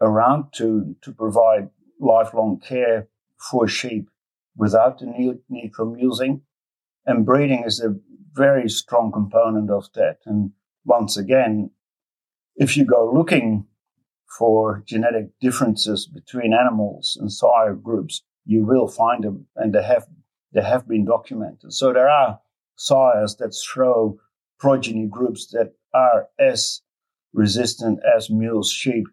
around 0.01 0.51
to 0.55 0.95
to 1.01 1.13
provide 1.13 1.69
lifelong 1.99 2.59
care 2.59 3.07
for 3.37 3.67
sheep 3.67 4.09
without 4.55 4.99
the 4.99 5.05
need, 5.05 5.39
need 5.49 5.73
for 5.75 5.85
mulesing. 5.85 6.41
And 7.05 7.25
breeding 7.25 7.63
is 7.65 7.79
a 7.79 7.95
very 8.33 8.69
strong 8.69 9.11
component 9.11 9.69
of 9.69 9.87
that. 9.93 10.19
And 10.25 10.51
once 10.83 11.17
again, 11.17 11.71
if 12.55 12.77
you 12.77 12.85
go 12.85 13.11
looking 13.11 13.67
for 14.37 14.83
genetic 14.85 15.27
differences 15.39 16.07
between 16.07 16.53
animals 16.53 17.17
and 17.19 17.31
sire 17.31 17.75
groups, 17.75 18.23
you 18.45 18.65
will 18.65 18.87
find 18.87 19.23
them, 19.23 19.47
and 19.55 19.73
they 19.73 19.83
have 19.83 20.05
they 20.53 20.61
have 20.61 20.87
been 20.87 21.05
documented. 21.05 21.73
So 21.73 21.91
there 21.91 22.09
are 22.09 22.39
sires 22.75 23.35
that 23.37 23.53
show 23.53 24.19
progeny 24.59 25.07
groups 25.07 25.47
that 25.51 25.73
are 25.93 26.27
as 26.39 26.81
resistant 27.33 27.99
as 28.15 28.29
mule 28.29 28.63
sheep 28.63 29.05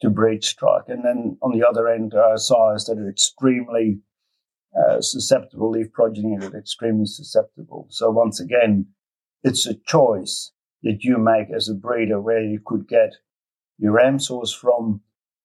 to 0.00 0.10
breech 0.10 0.46
strike. 0.46 0.84
And 0.88 1.04
then 1.04 1.38
on 1.42 1.52
the 1.52 1.66
other 1.66 1.88
end, 1.88 2.12
there 2.12 2.22
are 2.22 2.38
sires 2.38 2.84
that 2.84 2.98
are 2.98 3.08
extremely 3.08 4.00
uh, 4.78 5.00
susceptible, 5.00 5.70
leaf 5.70 5.92
progeny 5.92 6.36
that 6.38 6.54
are 6.54 6.58
extremely 6.58 7.06
susceptible. 7.06 7.86
So 7.90 8.10
once 8.10 8.40
again, 8.40 8.86
it's 9.42 9.66
a 9.66 9.74
choice 9.74 10.52
that 10.82 11.02
you 11.02 11.18
make 11.18 11.48
as 11.54 11.68
a 11.68 11.74
breeder 11.74 12.20
where 12.20 12.42
you 12.42 12.60
could 12.64 12.86
get 12.86 13.14
your 13.78 13.92
ram 13.92 14.18
source 14.18 14.52
from 14.52 15.00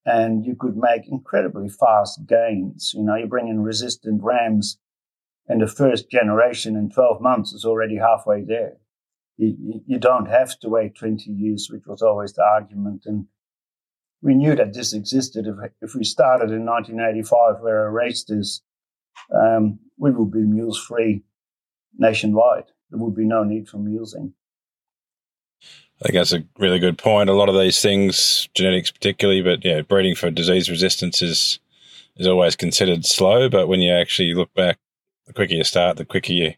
and 0.06 0.46
you 0.46 0.56
could 0.60 0.76
make 0.76 1.08
incredibly 1.08 1.70
fast 1.70 2.26
gains. 2.28 2.92
You 2.94 3.04
know, 3.04 3.16
you 3.16 3.28
bring 3.28 3.48
in 3.48 3.62
resistant 3.62 4.22
rams 4.22 4.78
and 5.48 5.62
the 5.62 5.68
first 5.68 6.10
generation 6.10 6.76
in 6.76 6.90
12 6.90 7.22
months 7.22 7.54
is 7.54 7.66
already 7.66 7.98
halfway 7.98 8.44
there. 8.44 8.78
You, 9.38 9.82
you 9.88 10.00
don't 10.00 10.28
have 10.28 10.60
to 10.60 10.70
wait 10.70 10.96
20 10.96 11.30
years, 11.32 11.70
which 11.72 11.84
was 11.86 12.02
always 12.02 12.34
the 12.34 12.44
argument. 12.44 13.04
And 13.06 13.26
we 14.24 14.34
knew 14.34 14.56
that 14.56 14.74
this 14.74 14.94
existed. 14.94 15.46
If, 15.46 15.72
if 15.82 15.96
we 15.96 16.06
started 16.06 16.50
in 16.50 16.66
1985, 16.66 17.62
where 17.62 17.86
I 17.86 17.92
raced 17.92 18.30
this, 18.30 18.62
um, 19.36 19.80
we 19.98 20.12
would 20.12 20.32
be 20.32 20.40
mules 20.40 20.80
free 20.80 21.24
nationwide. 21.98 22.72
There 22.90 23.00
would 23.00 23.16
be 23.16 23.26
no 23.26 23.44
need 23.44 23.68
for 23.68 23.78
mulesing. 23.78 24.32
I 26.02 26.06
think 26.06 26.16
that's 26.16 26.34
a 26.34 26.44
really 26.58 26.80
good 26.80 26.98
point. 26.98 27.30
A 27.30 27.34
lot 27.34 27.50
of 27.50 27.60
these 27.60 27.82
things, 27.82 28.50
genetics 28.56 28.92
particularly, 28.92 29.42
but 29.42 29.64
yeah, 29.64 29.82
breeding 29.82 30.16
for 30.16 30.32
disease 30.32 30.70
resistance 30.70 31.22
is 31.22 31.60
is 32.18 32.28
always 32.28 32.56
considered 32.56 33.06
slow. 33.06 33.50
But 33.50 33.68
when 33.68 33.82
you 33.82 33.92
actually 33.92 34.34
look 34.34 34.54
back, 34.54 34.80
the 35.28 35.34
quicker 35.34 35.54
you 35.54 35.64
start, 35.64 35.98
the 35.98 36.06
quicker 36.06 36.34
you 36.34 36.54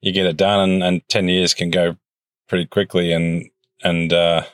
you 0.00 0.12
get 0.12 0.26
it 0.26 0.36
done, 0.36 0.60
and, 0.68 0.82
and 0.82 1.08
ten 1.08 1.28
years 1.28 1.54
can 1.54 1.70
go 1.70 1.96
pretty 2.48 2.66
quickly. 2.66 3.12
And 3.12 3.50
and 3.82 4.12
uh, 4.12 4.44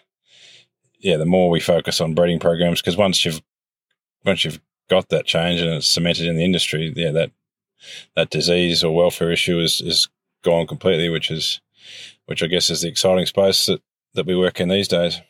yeah, 0.99 1.17
the 1.17 1.27
more 1.27 1.51
we 1.51 1.61
focus 1.61 2.01
on 2.01 2.15
breeding 2.15 2.39
programs, 2.39 2.81
because 2.81 2.97
once 2.97 3.25
you've 3.25 3.43
once 4.25 4.45
you've 4.45 4.61
got 4.89 5.09
that 5.09 5.27
change 5.27 5.61
and 5.61 5.75
it's 5.75 5.87
cemented 5.87 6.27
in 6.27 6.37
the 6.37 6.45
industry, 6.45 6.93
yeah, 6.97 7.11
that 7.13 7.31
that 8.15 8.31
disease 8.31 8.83
or 8.83 8.95
welfare 8.95 9.31
issue 9.31 9.59
is 9.61 9.81
is 9.81 10.09
gone 10.43 10.67
completely, 10.67 11.09
which 11.09 11.31
is 11.31 11.61
which 12.27 12.43
I 12.43 12.47
guess 12.47 12.71
is 12.71 12.83
the 12.83 12.89
exciting 12.89 13.27
space 13.27 13.67
that 13.67 13.81
that 14.15 14.27
we 14.27 14.37
work 14.37 14.61
in 14.61 14.69
these 14.69 14.89
days. 14.89 15.21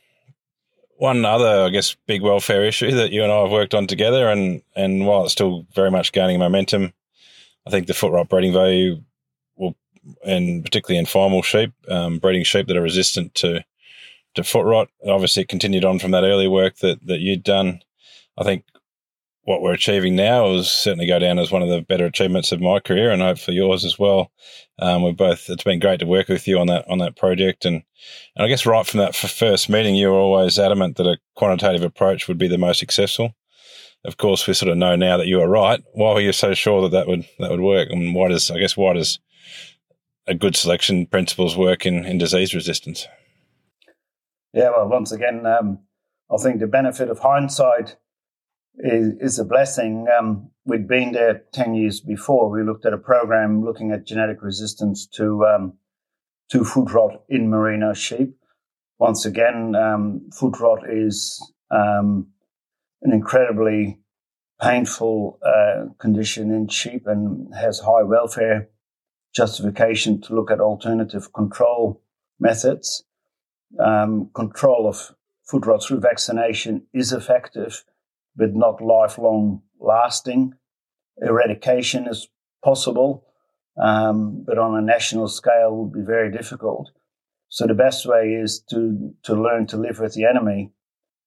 One 0.98 1.24
other, 1.26 1.64
I 1.64 1.68
guess, 1.68 1.94
big 2.06 2.22
welfare 2.22 2.64
issue 2.64 2.90
that 2.92 3.10
you 3.10 3.22
and 3.22 3.30
I 3.30 3.42
have 3.42 3.50
worked 3.50 3.74
on 3.74 3.86
together, 3.86 4.28
and 4.28 4.62
and 4.74 5.06
while 5.06 5.24
it's 5.24 5.32
still 5.32 5.66
very 5.74 5.90
much 5.90 6.12
gaining 6.12 6.38
momentum, 6.38 6.92
I 7.66 7.70
think 7.70 7.86
the 7.86 7.94
foot 7.94 8.12
rot 8.12 8.28
breeding 8.28 8.52
value 8.52 9.02
will, 9.56 9.76
and 10.24 10.64
particularly 10.64 10.98
in 10.98 11.06
formal 11.06 11.42
sheep, 11.42 11.72
um, 11.88 12.18
breeding 12.18 12.44
sheep 12.44 12.66
that 12.68 12.76
are 12.76 12.82
resistant 12.82 13.34
to 13.36 13.64
to 14.36 14.44
foot 14.44 14.64
rot. 14.64 14.88
Obviously, 15.06 15.42
it 15.42 15.48
continued 15.48 15.84
on 15.84 15.98
from 15.98 16.12
that 16.12 16.24
early 16.24 16.48
work 16.48 16.76
that 16.78 17.04
that 17.06 17.20
you'd 17.20 17.42
done. 17.42 17.82
I 18.38 18.44
think 18.44 18.64
what 19.42 19.62
we're 19.62 19.72
achieving 19.72 20.16
now 20.16 20.52
is 20.54 20.68
certainly 20.68 21.06
go 21.06 21.20
down 21.20 21.38
as 21.38 21.52
one 21.52 21.62
of 21.62 21.68
the 21.68 21.80
better 21.80 22.04
achievements 22.04 22.50
of 22.50 22.60
my 22.60 22.80
career, 22.80 23.10
and 23.10 23.22
hopefully 23.22 23.56
yours 23.56 23.84
as 23.84 23.98
well. 23.98 24.32
Um, 24.78 25.02
we've 25.02 25.16
both. 25.16 25.48
It's 25.48 25.64
been 25.64 25.78
great 25.78 26.00
to 26.00 26.06
work 26.06 26.28
with 26.28 26.46
you 26.48 26.58
on 26.58 26.66
that 26.66 26.88
on 26.88 26.98
that 26.98 27.16
project, 27.16 27.64
and 27.64 27.82
and 28.34 28.44
I 28.44 28.48
guess 28.48 28.66
right 28.66 28.86
from 28.86 28.98
that 28.98 29.14
first 29.14 29.68
meeting, 29.68 29.94
you 29.94 30.08
were 30.08 30.18
always 30.18 30.58
adamant 30.58 30.96
that 30.96 31.06
a 31.06 31.18
quantitative 31.34 31.82
approach 31.82 32.28
would 32.28 32.38
be 32.38 32.48
the 32.48 32.58
most 32.58 32.78
successful. 32.78 33.34
Of 34.04 34.18
course, 34.18 34.46
we 34.46 34.54
sort 34.54 34.70
of 34.70 34.78
know 34.78 34.94
now 34.94 35.16
that 35.16 35.26
you 35.26 35.38
were 35.38 35.48
right. 35.48 35.82
Why 35.94 36.12
were 36.12 36.20
you 36.20 36.32
so 36.32 36.54
sure 36.54 36.82
that 36.82 36.92
that 36.92 37.08
would 37.08 37.26
that 37.38 37.50
would 37.50 37.60
work? 37.60 37.88
And 37.90 38.14
why 38.14 38.28
does 38.28 38.50
I 38.50 38.58
guess 38.58 38.76
why 38.76 38.94
does 38.94 39.18
a 40.26 40.34
good 40.34 40.56
selection 40.56 41.06
principles 41.06 41.56
work 41.56 41.86
in, 41.86 42.04
in 42.04 42.18
disease 42.18 42.54
resistance? 42.54 43.06
Yeah, 44.56 44.70
well, 44.70 44.88
once 44.88 45.12
again, 45.12 45.44
um, 45.44 45.80
I 46.34 46.42
think 46.42 46.60
the 46.60 46.66
benefit 46.66 47.10
of 47.10 47.18
hindsight 47.18 47.96
is, 48.78 49.12
is 49.20 49.38
a 49.38 49.44
blessing. 49.44 50.06
Um, 50.18 50.50
we'd 50.64 50.88
been 50.88 51.12
there 51.12 51.42
10 51.52 51.74
years 51.74 52.00
before. 52.00 52.48
We 52.48 52.62
looked 52.62 52.86
at 52.86 52.94
a 52.94 52.98
program 52.98 53.62
looking 53.62 53.92
at 53.92 54.06
genetic 54.06 54.40
resistance 54.40 55.06
to, 55.08 55.44
um, 55.44 55.74
to 56.52 56.64
foot 56.64 56.90
rot 56.90 57.22
in 57.28 57.50
merino 57.50 57.92
sheep. 57.92 58.34
Once 58.98 59.26
again, 59.26 59.74
um, 59.74 60.22
foot 60.32 60.58
rot 60.58 60.88
is 60.88 61.38
um, 61.70 62.28
an 63.02 63.12
incredibly 63.12 63.98
painful 64.62 65.38
uh, 65.44 65.92
condition 65.98 66.50
in 66.50 66.66
sheep 66.68 67.02
and 67.06 67.54
has 67.54 67.80
high 67.80 68.04
welfare 68.04 68.70
justification 69.34 70.18
to 70.22 70.34
look 70.34 70.50
at 70.50 70.60
alternative 70.60 71.30
control 71.34 72.00
methods. 72.40 73.04
Um, 73.78 74.30
control 74.34 74.88
of 74.88 75.14
foot 75.44 75.66
rot 75.66 75.82
through 75.84 76.00
vaccination 76.00 76.86
is 76.92 77.12
effective 77.12 77.84
but 78.36 78.54
not 78.54 78.82
lifelong 78.82 79.62
lasting. 79.80 80.54
Eradication 81.18 82.06
is 82.06 82.28
possible, 82.62 83.24
um, 83.82 84.44
but 84.46 84.58
on 84.58 84.76
a 84.76 84.82
national 84.82 85.28
scale 85.28 85.74
would 85.74 85.92
be 85.92 86.02
very 86.02 86.30
difficult. 86.30 86.90
So 87.48 87.66
the 87.66 87.74
best 87.74 88.06
way 88.06 88.34
is 88.34 88.60
to, 88.70 89.14
to 89.22 89.34
learn 89.34 89.66
to 89.68 89.76
live 89.76 89.98
with 89.98 90.14
the 90.14 90.26
enemy 90.26 90.72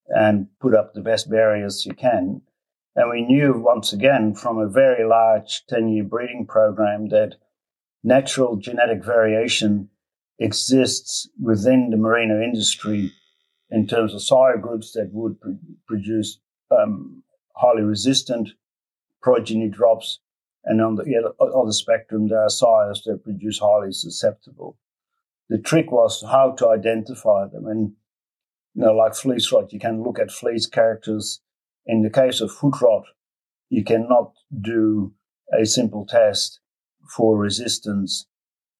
and 0.07 0.47
put 0.59 0.75
up 0.75 0.93
the 0.93 1.01
best 1.01 1.29
barriers 1.29 1.85
you 1.85 1.93
can. 1.93 2.41
And 2.95 3.09
we 3.09 3.21
knew 3.21 3.53
once 3.57 3.93
again 3.93 4.35
from 4.35 4.57
a 4.57 4.67
very 4.67 5.07
large 5.07 5.65
10 5.67 5.89
year 5.89 6.03
breeding 6.03 6.45
program 6.45 7.09
that 7.09 7.35
natural 8.03 8.57
genetic 8.57 9.03
variation 9.03 9.89
exists 10.39 11.29
within 11.41 11.89
the 11.89 11.97
merino 11.97 12.41
industry 12.41 13.11
in 13.69 13.85
terms 13.87 14.13
of 14.13 14.23
sire 14.23 14.57
groups 14.57 14.93
that 14.93 15.09
would 15.11 15.37
produce 15.85 16.39
um, 16.71 17.23
highly 17.55 17.81
resistant 17.83 18.49
progeny 19.21 19.67
drops, 19.67 20.19
and 20.63 20.81
on 20.81 20.95
the 20.95 21.33
other 21.39 21.71
spectrum, 21.71 22.29
there 22.29 22.41
are 22.41 22.49
sires 22.49 23.03
that 23.05 23.23
produce 23.23 23.59
highly 23.59 23.91
susceptible. 23.91 24.77
The 25.49 25.57
trick 25.57 25.91
was 25.91 26.23
how 26.23 26.51
to 26.51 26.69
identify 26.69 27.47
them, 27.47 27.65
and 27.65 27.93
you 28.75 28.83
know, 28.83 28.93
like 28.93 29.15
fleece 29.15 29.51
rot, 29.51 29.73
you 29.73 29.79
can 29.79 30.03
look 30.03 30.19
at 30.19 30.31
fleece 30.31 30.67
characters. 30.67 31.41
In 31.85 32.03
the 32.03 32.09
case 32.09 32.39
of 32.39 32.51
foot 32.51 32.79
rot, 32.81 33.03
you 33.69 33.83
cannot 33.83 34.33
do 34.61 35.13
a 35.51 35.65
simple 35.65 36.05
test 36.05 36.59
for 37.15 37.37
resistance. 37.37 38.27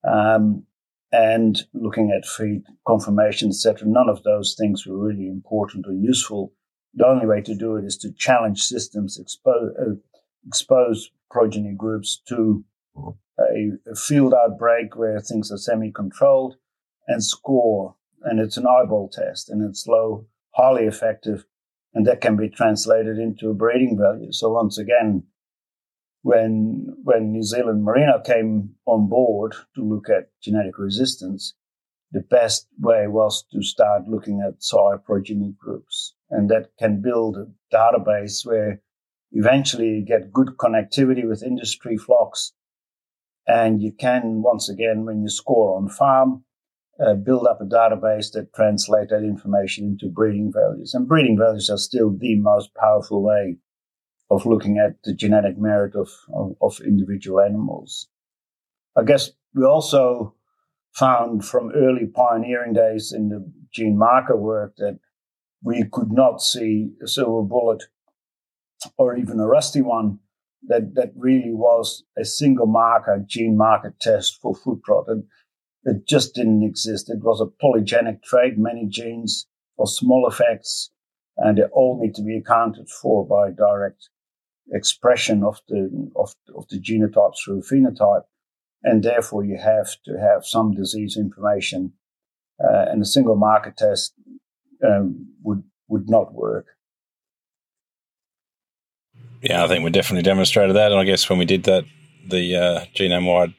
Um, 0.08 0.66
and 1.12 1.64
looking 1.74 2.12
at 2.12 2.28
feet 2.28 2.64
conformation, 2.88 3.50
etc. 3.50 3.88
None 3.88 4.10
of 4.10 4.24
those 4.24 4.56
things 4.58 4.86
were 4.86 4.98
really 4.98 5.28
important 5.28 5.86
or 5.88 5.94
useful 5.94 6.54
the 6.94 7.08
only 7.08 7.26
way 7.26 7.42
to 7.42 7.56
do 7.56 7.76
it 7.76 7.86
is 7.86 7.98
to 7.98 8.12
challenge 8.12 8.62
systems, 8.62 9.20
expose, 9.20 9.74
uh, 9.80 9.94
expose 10.48 11.12
progeny 11.30 11.74
groups 11.78 12.22
to 12.28 12.64
a, 13.40 13.72
a, 13.90 13.96
field 13.96 14.34
outbreak 14.34 14.96
where 14.96 15.20
things 15.20 15.52
are 15.52 15.58
semi-controlled 15.58 16.56
and 17.08 17.24
score. 17.24 17.96
And 18.24 18.40
it's 18.40 18.58
an 18.58 18.66
eyeball 18.68 19.10
test 19.10 19.50
and 19.50 19.68
it's 19.68 19.88
low, 19.88 20.26
highly 20.56 20.86
effective. 20.86 21.46
And 21.94 22.06
that 22.06 22.22
can 22.22 22.36
be 22.36 22.50
translated 22.50 23.18
into 23.18 23.50
a 23.50 23.54
breeding 23.54 23.98
value. 23.98 24.32
So 24.32 24.52
once 24.52 24.78
again, 24.78 25.24
when, 26.22 26.96
when 27.04 27.32
New 27.32 27.44
Zealand 27.44 27.84
Merino 27.84 28.20
came 28.20 28.76
on 28.86 29.08
board 29.08 29.56
to 29.76 29.84
look 29.84 30.10
at 30.10 30.30
genetic 30.42 30.78
resistance, 30.78 31.54
the 32.12 32.22
best 32.22 32.68
way 32.80 33.08
was 33.08 33.46
to 33.54 33.62
start 33.62 34.08
looking 34.08 34.42
at 34.46 34.64
sire 34.64 34.98
progeny 34.98 35.54
groups 35.58 36.16
and 36.30 36.50
that 36.50 36.70
can 36.78 37.02
build 37.02 37.38
a 37.38 37.48
database 37.74 38.46
where 38.46 38.82
eventually 39.32 39.90
you 39.90 40.06
get 40.06 40.34
good 40.34 40.50
connectivity 40.58 41.28
with 41.28 41.44
industry 41.44 41.98
flocks. 41.98 42.54
And 43.48 43.82
you 43.82 43.92
can, 43.92 44.42
once 44.42 44.70
again, 44.70 45.06
when 45.06 45.22
you 45.22 45.30
score 45.30 45.78
on 45.78 45.90
farm, 45.90 46.44
uh, 47.04 47.14
build 47.14 47.48
up 47.48 47.62
a 47.62 47.66
database 47.66 48.32
that 48.34 48.54
translate 48.54 49.10
that 49.10 49.24
information 49.24 49.86
into 49.86 50.14
breeding 50.14 50.52
values. 50.52 50.94
And 50.94 51.08
breeding 51.08 51.38
values 51.38 51.70
are 51.70 51.78
still 51.78 52.16
the 52.16 52.36
most 52.36 52.76
powerful 52.76 53.24
way 53.24 53.58
of 54.30 54.46
looking 54.46 54.78
at 54.78 55.02
the 55.04 55.14
genetic 55.14 55.58
merit 55.58 55.96
of, 55.96 56.10
of, 56.34 56.56
of 56.62 56.80
individual 56.86 57.40
animals. 57.40 58.08
I 58.96 59.04
guess 59.04 59.32
we 59.54 59.66
also 59.66 60.36
found 60.94 61.46
from 61.46 61.72
early 61.76 62.06
pioneering 62.06 62.74
days 62.74 63.14
in 63.16 63.30
the 63.30 63.52
gene 63.72 63.98
marker 63.98 64.36
work 64.36 64.76
that 64.78 65.00
we 65.64 65.84
could 65.92 66.12
not 66.12 66.42
see 66.42 66.92
a 67.04 67.08
silver 67.08 67.48
bullet 67.48 67.84
or 68.98 69.16
even 69.16 69.40
a 69.40 69.48
rusty 69.48 69.82
one 69.82 70.20
that, 70.68 70.96
that 70.96 71.12
really 71.16 71.54
was 71.54 72.04
a 72.18 72.26
single 72.26 72.66
marker, 72.66 73.24
gene 73.26 73.58
marker 73.58 73.96
test 74.00 74.40
for 74.42 74.56
foot 74.56 74.82
rot. 74.88 75.06
And 75.08 75.24
it 75.84 76.08
just 76.08 76.36
didn't 76.36 76.64
exist. 76.64 77.10
It 77.10 77.22
was 77.22 77.42
a 77.42 77.66
polygenic 77.66 78.24
trait, 78.24 78.58
many 78.58 78.86
genes 78.88 79.48
for 79.78 79.88
small 79.88 80.28
effects, 80.28 80.92
and 81.38 81.58
they 81.58 81.64
all 81.72 82.00
need 82.02 82.16
to 82.16 82.22
be 82.22 82.38
accounted 82.38 82.90
for 82.90 83.26
by 83.26 83.52
direct 83.52 84.10
expression 84.72 85.44
of 85.44 85.60
the, 85.68 86.12
of, 86.16 86.34
of 86.56 86.68
the 86.70 86.80
genotype 86.80 87.34
through 87.44 87.62
phenotype. 87.62 88.24
And 88.84 89.04
therefore 89.04 89.44
you 89.44 89.58
have 89.58 89.90
to 90.06 90.18
have 90.20 90.46
some 90.46 90.74
disease 90.74 91.18
information. 91.18 91.94
Uh, 92.64 92.86
and 92.90 93.02
a 93.02 93.06
single 93.06 93.36
marker 93.36 93.74
test 93.78 94.14
um, 94.86 95.28
would 95.44 95.64
would 95.88 96.10
not 96.10 96.34
work. 96.34 96.68
Yeah, 99.42 99.64
I 99.64 99.68
think 99.68 99.84
we 99.84 99.90
definitely 99.90 100.24
demonstrated 100.24 100.76
that. 100.76 100.92
And 100.92 101.00
I 101.00 101.06
guess 101.06 101.30
when 101.30 101.40
we 101.40 101.46
did 101.46 101.64
that, 101.64 101.86
the 102.28 102.56
uh, 102.56 102.86
genome 102.96 103.26
wide 103.26 103.54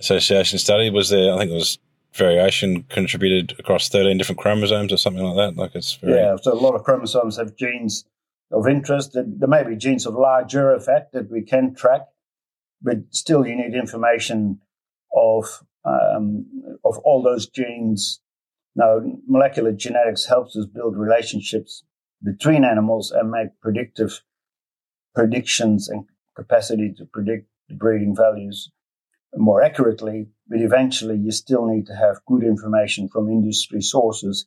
association 0.00 0.58
study 0.58 0.90
was 0.90 1.10
there. 1.10 1.32
I 1.32 1.38
think 1.38 1.50
it 1.50 1.54
was 1.54 1.78
variation 2.14 2.82
contributed 2.84 3.54
across 3.58 3.88
13 3.88 4.18
different 4.18 4.40
chromosomes 4.40 4.92
or 4.92 4.96
something 4.96 5.22
like 5.22 5.36
that. 5.36 5.60
Like 5.60 5.74
it's 5.74 5.94
very... 5.94 6.14
Yeah, 6.14 6.36
so 6.40 6.52
a 6.52 6.54
lot 6.54 6.74
of 6.74 6.82
chromosomes 6.82 7.36
have 7.36 7.56
genes 7.56 8.04
of 8.50 8.68
interest. 8.68 9.12
There 9.14 9.48
may 9.48 9.64
be 9.64 9.76
genes 9.76 10.06
of 10.06 10.14
larger 10.14 10.72
effect 10.72 11.12
that 11.12 11.30
we 11.30 11.42
can 11.42 11.74
track, 11.74 12.02
but 12.82 12.96
still 13.10 13.46
you 13.46 13.56
need 13.56 13.74
information 13.74 14.60
of 15.14 15.62
um, 15.84 16.46
of 16.84 16.98
all 16.98 17.22
those 17.22 17.48
genes. 17.48 18.20
Now, 18.76 19.00
molecular 19.26 19.72
genetics 19.72 20.26
helps 20.26 20.56
us 20.56 20.66
build 20.66 20.96
relationships 20.96 21.84
between 22.22 22.64
animals 22.64 23.10
and 23.10 23.30
make 23.30 23.60
predictive 23.60 24.20
predictions 25.14 25.88
and 25.88 26.04
capacity 26.36 26.92
to 26.96 27.04
predict 27.04 27.48
the 27.68 27.74
breeding 27.74 28.14
values 28.14 28.70
more 29.34 29.62
accurately. 29.62 30.28
But 30.48 30.60
eventually, 30.60 31.16
you 31.16 31.30
still 31.30 31.66
need 31.66 31.86
to 31.86 31.94
have 31.94 32.24
good 32.26 32.42
information 32.42 33.08
from 33.08 33.28
industry 33.28 33.80
sources 33.80 34.46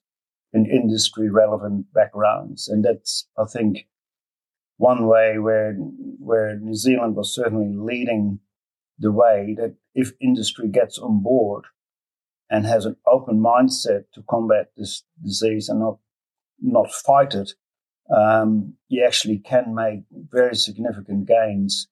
and 0.53 0.67
industry 0.67 1.29
relevant 1.29 1.91
backgrounds, 1.93 2.67
and 2.67 2.85
that's 2.85 3.27
I 3.37 3.45
think 3.45 3.87
one 4.77 5.07
way 5.07 5.37
where 5.37 5.73
where 5.73 6.57
New 6.57 6.75
Zealand 6.75 7.15
was 7.15 7.33
certainly 7.33 7.75
leading 7.75 8.39
the 8.97 9.11
way 9.11 9.55
that 9.57 9.75
if 9.93 10.11
industry 10.21 10.67
gets 10.67 10.97
on 10.97 11.21
board 11.21 11.65
and 12.49 12.65
has 12.65 12.85
an 12.85 12.95
open 13.07 13.39
mindset 13.39 14.05
to 14.13 14.23
combat 14.29 14.71
this 14.77 15.03
disease 15.23 15.69
and 15.69 15.79
not 15.79 15.97
not 16.61 16.91
fight 16.91 17.33
it, 17.33 17.53
um, 18.15 18.73
you 18.87 19.03
actually 19.03 19.39
can 19.39 19.73
make 19.75 20.03
very 20.11 20.55
significant 20.55 21.27
gains. 21.27 21.87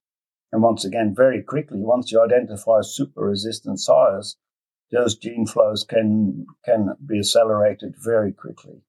And 0.52 0.62
once 0.62 0.84
again, 0.86 1.14
very 1.16 1.42
quickly, 1.42 1.80
once 1.80 2.12
you 2.12 2.22
identify 2.22 2.82
super 2.82 3.22
resistant 3.22 3.80
sires, 3.80 4.38
those 4.92 5.16
gene 5.16 5.46
flows 5.46 5.84
can 5.84 6.46
can 6.66 6.96
be 7.06 7.20
accelerated 7.20 7.96
very 7.98 8.34
quickly. 8.34 8.82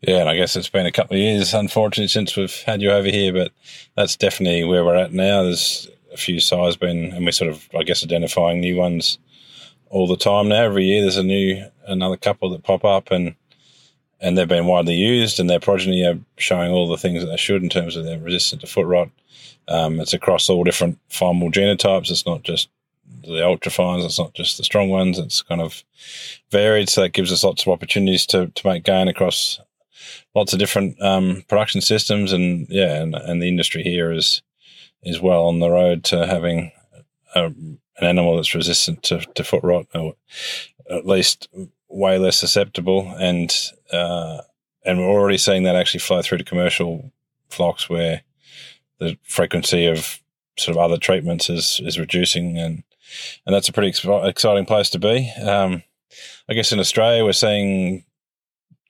Yeah, 0.00 0.20
and 0.20 0.30
I 0.30 0.36
guess 0.36 0.56
it's 0.56 0.70
been 0.70 0.86
a 0.86 0.92
couple 0.92 1.16
of 1.16 1.22
years, 1.22 1.52
unfortunately, 1.52 2.08
since 2.08 2.34
we've 2.34 2.62
had 2.62 2.80
you 2.80 2.90
over 2.90 3.08
here, 3.08 3.32
but 3.34 3.52
that's 3.96 4.16
definitely 4.16 4.64
where 4.64 4.84
we're 4.84 4.94
at 4.96 5.12
now. 5.12 5.42
There's 5.42 5.88
a 6.12 6.16
few 6.16 6.40
sires 6.40 6.76
been, 6.76 7.12
and 7.12 7.24
we're 7.24 7.32
sort 7.32 7.50
of, 7.50 7.68
I 7.78 7.82
guess, 7.82 8.02
identifying 8.02 8.60
new 8.60 8.76
ones 8.76 9.18
all 9.90 10.06
the 10.06 10.16
time 10.16 10.48
now. 10.48 10.62
Every 10.62 10.84
year, 10.86 11.02
there's 11.02 11.18
a 11.18 11.22
new 11.22 11.66
another 11.86 12.16
couple 12.16 12.48
that 12.50 12.62
pop 12.62 12.84
up, 12.84 13.10
and 13.10 13.34
and 14.22 14.38
they've 14.38 14.48
been 14.48 14.66
widely 14.66 14.94
used, 14.94 15.38
and 15.38 15.50
their 15.50 15.60
progeny 15.60 16.02
are 16.06 16.18
showing 16.38 16.72
all 16.72 16.88
the 16.88 16.96
things 16.96 17.22
that 17.22 17.28
they 17.28 17.36
should 17.36 17.62
in 17.62 17.68
terms 17.68 17.94
of 17.94 18.04
their 18.04 18.18
resistance 18.18 18.62
to 18.62 18.66
foot 18.66 18.86
rot. 18.86 19.10
Um, 19.68 20.00
it's 20.00 20.14
across 20.14 20.48
all 20.48 20.64
different 20.64 20.98
farmable 21.10 21.52
genotypes. 21.52 22.10
It's 22.10 22.26
not 22.26 22.42
just 22.42 22.70
the 23.22 23.44
ultra 23.44 23.70
fines. 23.70 24.04
It's 24.04 24.18
not 24.18 24.32
just 24.32 24.56
the 24.56 24.64
strong 24.64 24.88
ones. 24.88 25.18
It's 25.18 25.42
kind 25.42 25.60
of 25.60 25.84
varied, 26.50 26.88
so 26.88 27.02
that 27.02 27.12
gives 27.12 27.30
us 27.32 27.44
lots 27.44 27.64
of 27.64 27.68
opportunities 27.68 28.24
to 28.26 28.46
to 28.46 28.66
make 28.66 28.84
gain 28.84 29.06
across 29.06 29.60
lots 30.34 30.52
of 30.52 30.58
different 30.58 31.00
um, 31.02 31.44
production 31.48 31.80
systems, 31.80 32.32
and 32.32 32.66
yeah, 32.68 33.00
and, 33.00 33.14
and 33.14 33.42
the 33.42 33.48
industry 33.48 33.82
here 33.82 34.12
is 34.12 34.42
is 35.02 35.20
well 35.20 35.46
on 35.46 35.60
the 35.60 35.70
road 35.70 36.04
to 36.04 36.26
having 36.26 36.72
a, 37.34 37.46
an 37.46 37.78
animal 38.00 38.36
that's 38.36 38.54
resistant 38.54 39.02
to, 39.04 39.20
to 39.34 39.44
foot 39.44 39.64
rot, 39.64 39.86
or 39.94 40.14
at 40.90 41.06
least 41.06 41.48
way 41.88 42.18
less 42.18 42.36
susceptible, 42.36 43.14
and 43.18 43.72
uh, 43.92 44.38
and 44.84 44.98
we're 44.98 45.06
already 45.06 45.38
seeing 45.38 45.64
that 45.64 45.76
actually 45.76 46.00
flow 46.00 46.22
through 46.22 46.38
to 46.38 46.44
commercial 46.44 47.12
flocks 47.48 47.88
where 47.88 48.22
the 48.98 49.18
frequency 49.22 49.86
of 49.86 50.20
sort 50.56 50.76
of 50.76 50.82
other 50.82 50.98
treatments 50.98 51.50
is 51.50 51.80
is 51.84 51.98
reducing, 51.98 52.58
and 52.58 52.82
and 53.46 53.54
that's 53.54 53.68
a 53.68 53.72
pretty 53.72 53.88
exciting 53.88 54.66
place 54.66 54.90
to 54.90 54.98
be. 54.98 55.30
Um, 55.42 55.82
I 56.48 56.54
guess 56.54 56.72
in 56.72 56.80
Australia, 56.80 57.24
we're 57.24 57.32
seeing 57.32 58.04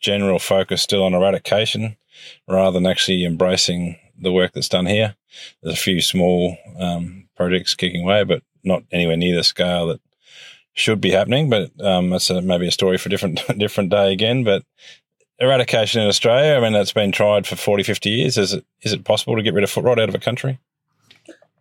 general 0.01 0.39
focus 0.39 0.83
still 0.83 1.05
on 1.05 1.15
eradication 1.15 1.97
rather 2.49 2.73
than 2.73 2.87
actually 2.87 3.25
embracing 3.25 3.97
the 4.19 4.33
work 4.33 4.53
that's 4.53 4.69
done 4.69 4.87
here. 4.87 5.15
There's 5.63 5.77
a 5.77 5.81
few 5.81 6.01
small 6.01 6.57
um, 6.79 7.29
projects 7.37 7.75
kicking 7.75 8.03
away, 8.03 8.25
but 8.25 8.43
not 8.65 8.83
anywhere 8.91 9.17
near 9.17 9.37
the 9.37 9.45
scale 9.45 9.87
that 9.89 10.01
should 10.73 11.01
be 11.01 11.11
happening. 11.11 11.49
But 11.49 11.71
um, 11.81 12.11
that's 12.11 12.31
a, 12.31 12.43
maybe 12.43 12.69
a 12.69 12.73
story 12.73 12.99
for 12.99 13.09
a 13.09 13.11
different 13.11 13.41
different 13.59 13.91
day 13.91 14.13
again. 14.13 14.45
But 14.45 14.65
eradication 15.39 16.03
in 16.03 16.09
Australia, 16.09 16.57
I 16.57 16.61
mean, 16.61 16.73
that's 16.73 16.93
been 16.93 17.13
tried 17.13 17.47
for 17.47 17.57
40, 17.57 17.83
50 17.83 18.11
years. 18.11 18.39
Is 18.39 18.53
it 18.53 18.65
is 18.83 18.93
it 18.93 19.05
possible 19.05 19.37
to 19.37 19.43
get 19.43 19.55
rid 19.55 19.65
of 19.65 19.71
foot 19.71 19.85
rot 19.85 20.01
out 20.01 20.09
of 20.09 20.15
a 20.15 20.19
country? 20.21 20.59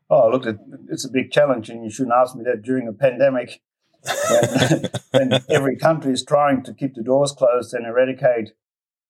Oh, 0.10 0.30
look, 0.30 0.46
it's 0.90 1.06
a 1.06 1.12
big 1.12 1.32
challenge, 1.32 1.70
and 1.70 1.84
you 1.84 1.92
shouldn't 1.92 2.16
ask 2.16 2.36
me 2.36 2.44
that 2.46 2.64
during 2.64 2.88
a 2.88 2.94
pandemic 2.94 3.62
when, 4.02 4.90
when 5.12 5.42
every 5.50 5.78
country 5.78 6.14
is 6.14 6.24
trying 6.24 6.64
to 6.64 6.74
keep 6.74 6.96
the 6.96 7.04
doors 7.04 7.32
closed 7.32 7.74
and 7.74 7.86
eradicate 7.86 8.52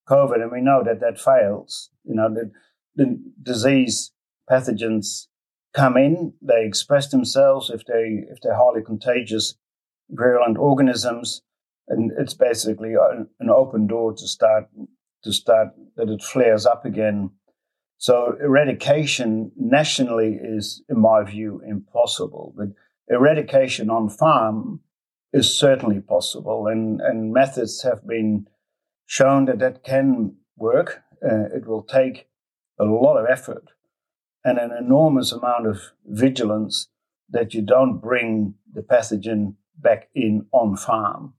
COVID, 0.07 0.41
and 0.41 0.51
we 0.51 0.61
know 0.61 0.83
that 0.83 0.99
that 0.99 1.19
fails. 1.19 1.89
You 2.03 2.15
know, 2.15 2.33
the, 2.33 2.51
the 2.95 3.19
disease 3.41 4.11
pathogens 4.49 5.27
come 5.73 5.97
in, 5.97 6.33
they 6.41 6.65
express 6.65 7.09
themselves 7.09 7.69
if 7.69 7.85
they 7.85 8.25
if 8.29 8.39
they're 8.41 8.55
highly 8.55 8.83
contagious, 8.83 9.55
virulent 10.09 10.57
organisms, 10.57 11.41
and 11.87 12.11
it's 12.17 12.33
basically 12.33 12.93
an 12.93 13.49
open 13.49 13.87
door 13.87 14.13
to 14.13 14.27
start 14.27 14.69
to 15.23 15.33
start 15.33 15.69
that 15.95 16.09
it 16.09 16.23
flares 16.23 16.65
up 16.65 16.85
again. 16.85 17.31
So 17.97 18.37
eradication 18.41 19.51
nationally 19.57 20.39
is, 20.41 20.81
in 20.87 20.99
my 20.99 21.23
view, 21.23 21.61
impossible. 21.67 22.53
But 22.55 22.69
eradication 23.09 23.89
on 23.89 24.09
farm 24.09 24.81
is 25.33 25.57
certainly 25.57 25.99
possible, 25.99 26.67
and, 26.67 27.01
and 27.01 27.33
methods 27.33 27.83
have 27.83 28.05
been 28.07 28.47
shown 29.05 29.45
that 29.45 29.59
that 29.59 29.83
can 29.83 30.35
work. 30.57 31.01
Uh, 31.23 31.45
it 31.53 31.67
will 31.67 31.83
take 31.83 32.27
a 32.79 32.85
lot 32.85 33.17
of 33.17 33.25
effort 33.29 33.71
and 34.43 34.57
an 34.57 34.71
enormous 34.71 35.31
amount 35.31 35.67
of 35.67 35.91
vigilance 36.05 36.87
that 37.29 37.53
you 37.53 37.61
don't 37.61 37.99
bring 37.99 38.55
the 38.73 38.81
pathogen 38.81 39.55
back 39.77 40.09
in 40.15 40.45
on 40.51 40.75
farm 40.75 41.33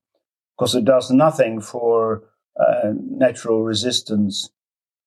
because 0.56 0.74
it 0.74 0.84
does 0.84 1.10
nothing 1.10 1.60
for 1.60 2.22
uh, 2.58 2.92
natural 2.94 3.62
resistance 3.62 4.50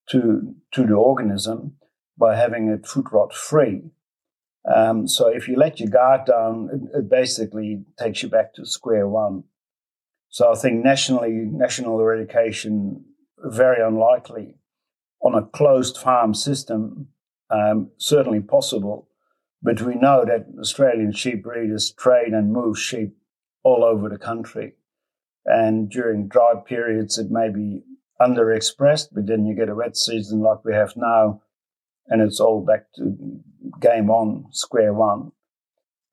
to 0.10 0.56
to 0.72 0.86
the 0.86 0.94
organism 0.94 1.76
by 2.18 2.36
having 2.36 2.68
it 2.68 2.86
foot 2.86 3.06
rot 3.12 3.34
free. 3.34 3.92
Um, 4.66 5.08
so 5.08 5.28
if 5.28 5.48
you 5.48 5.58
let 5.58 5.80
your 5.80 5.90
guard 5.90 6.26
down, 6.26 6.70
it, 6.72 7.00
it, 7.00 7.10
basically 7.10 7.84
takes 8.00 8.24
you 8.24 8.30
back 8.30 8.54
to 8.54 8.66
square 8.66 9.08
one. 9.08 9.44
So 10.30 10.52
I 10.52 10.56
think 10.56 10.84
nationally, 10.84 11.32
national 11.32 12.00
eradication 12.00 13.04
very 13.38 13.86
unlikely. 13.86 14.56
On 15.22 15.36
a 15.36 15.46
closed 15.46 15.98
farm 15.98 16.34
system, 16.34 17.08
um, 17.50 17.92
certainly 17.98 18.42
possible, 18.42 19.08
but 19.62 19.82
we 19.82 19.96
know 19.96 20.26
that 20.26 20.48
Australian 20.60 21.14
sheep 21.14 21.44
breeders 21.44 21.92
trade 21.92 22.34
and 22.34 22.52
move 22.52 22.80
sheep 22.80 23.16
all 23.64 23.84
over 23.84 24.10
the 24.10 24.18
country. 24.18 24.74
And 25.46 25.90
during 25.90 26.28
dry 26.28 26.54
periods, 26.66 27.18
it 27.18 27.32
may 27.32 27.50
be 27.50 27.84
underexpressed, 28.22 29.10
but 29.12 29.28
then 29.28 29.46
you 29.46 29.56
get 29.56 29.70
a 29.70 29.76
wet 29.76 29.98
season 29.98 30.40
like 30.40 30.64
we 30.64 30.74
have 30.74 30.96
now, 30.96 31.42
and 32.08 32.22
it's 32.22 32.40
all 32.40 32.64
back 32.64 32.86
to 32.96 33.16
game 33.80 34.10
on, 34.10 34.46
square 34.52 34.94
one. 34.94 35.32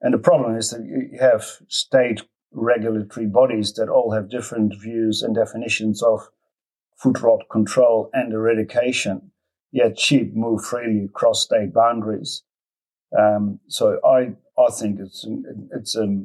And 0.01 0.15
the 0.15 0.19
problem 0.19 0.57
is 0.57 0.71
that 0.71 0.85
you 0.85 1.19
have 1.21 1.45
state 1.69 2.23
regulatory 2.53 3.27
bodies 3.27 3.75
that 3.75 3.89
all 3.89 4.13
have 4.13 4.31
different 4.31 4.75
views 4.81 5.23
and 5.23 5.35
definitions 5.35 6.03
of 6.03 6.29
foot 6.97 7.21
rot 7.21 7.43
control 7.51 8.11
and 8.13 8.33
eradication, 8.33 9.31
yet 9.73 9.99
sheep 9.99 10.35
move 10.35 10.65
freely 10.65 11.05
across 11.05 11.45
state 11.45 11.73
boundaries. 11.73 12.43
Um, 13.17 13.61
so 13.69 14.01
I, 14.05 14.33
I 14.61 14.71
think 14.73 15.01
it's, 15.01 15.27
it's 15.73 15.97
a 15.97 16.25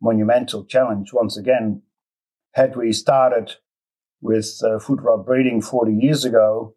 monumental 0.00 0.64
challenge. 0.64 1.12
Once 1.12 1.36
again, 1.36 1.82
had 2.52 2.76
we 2.76 2.92
started 2.92 3.56
with 4.20 4.60
uh, 4.64 4.78
foot 4.78 5.00
rot 5.02 5.26
breeding 5.26 5.60
40 5.60 5.92
years 5.92 6.24
ago, 6.24 6.75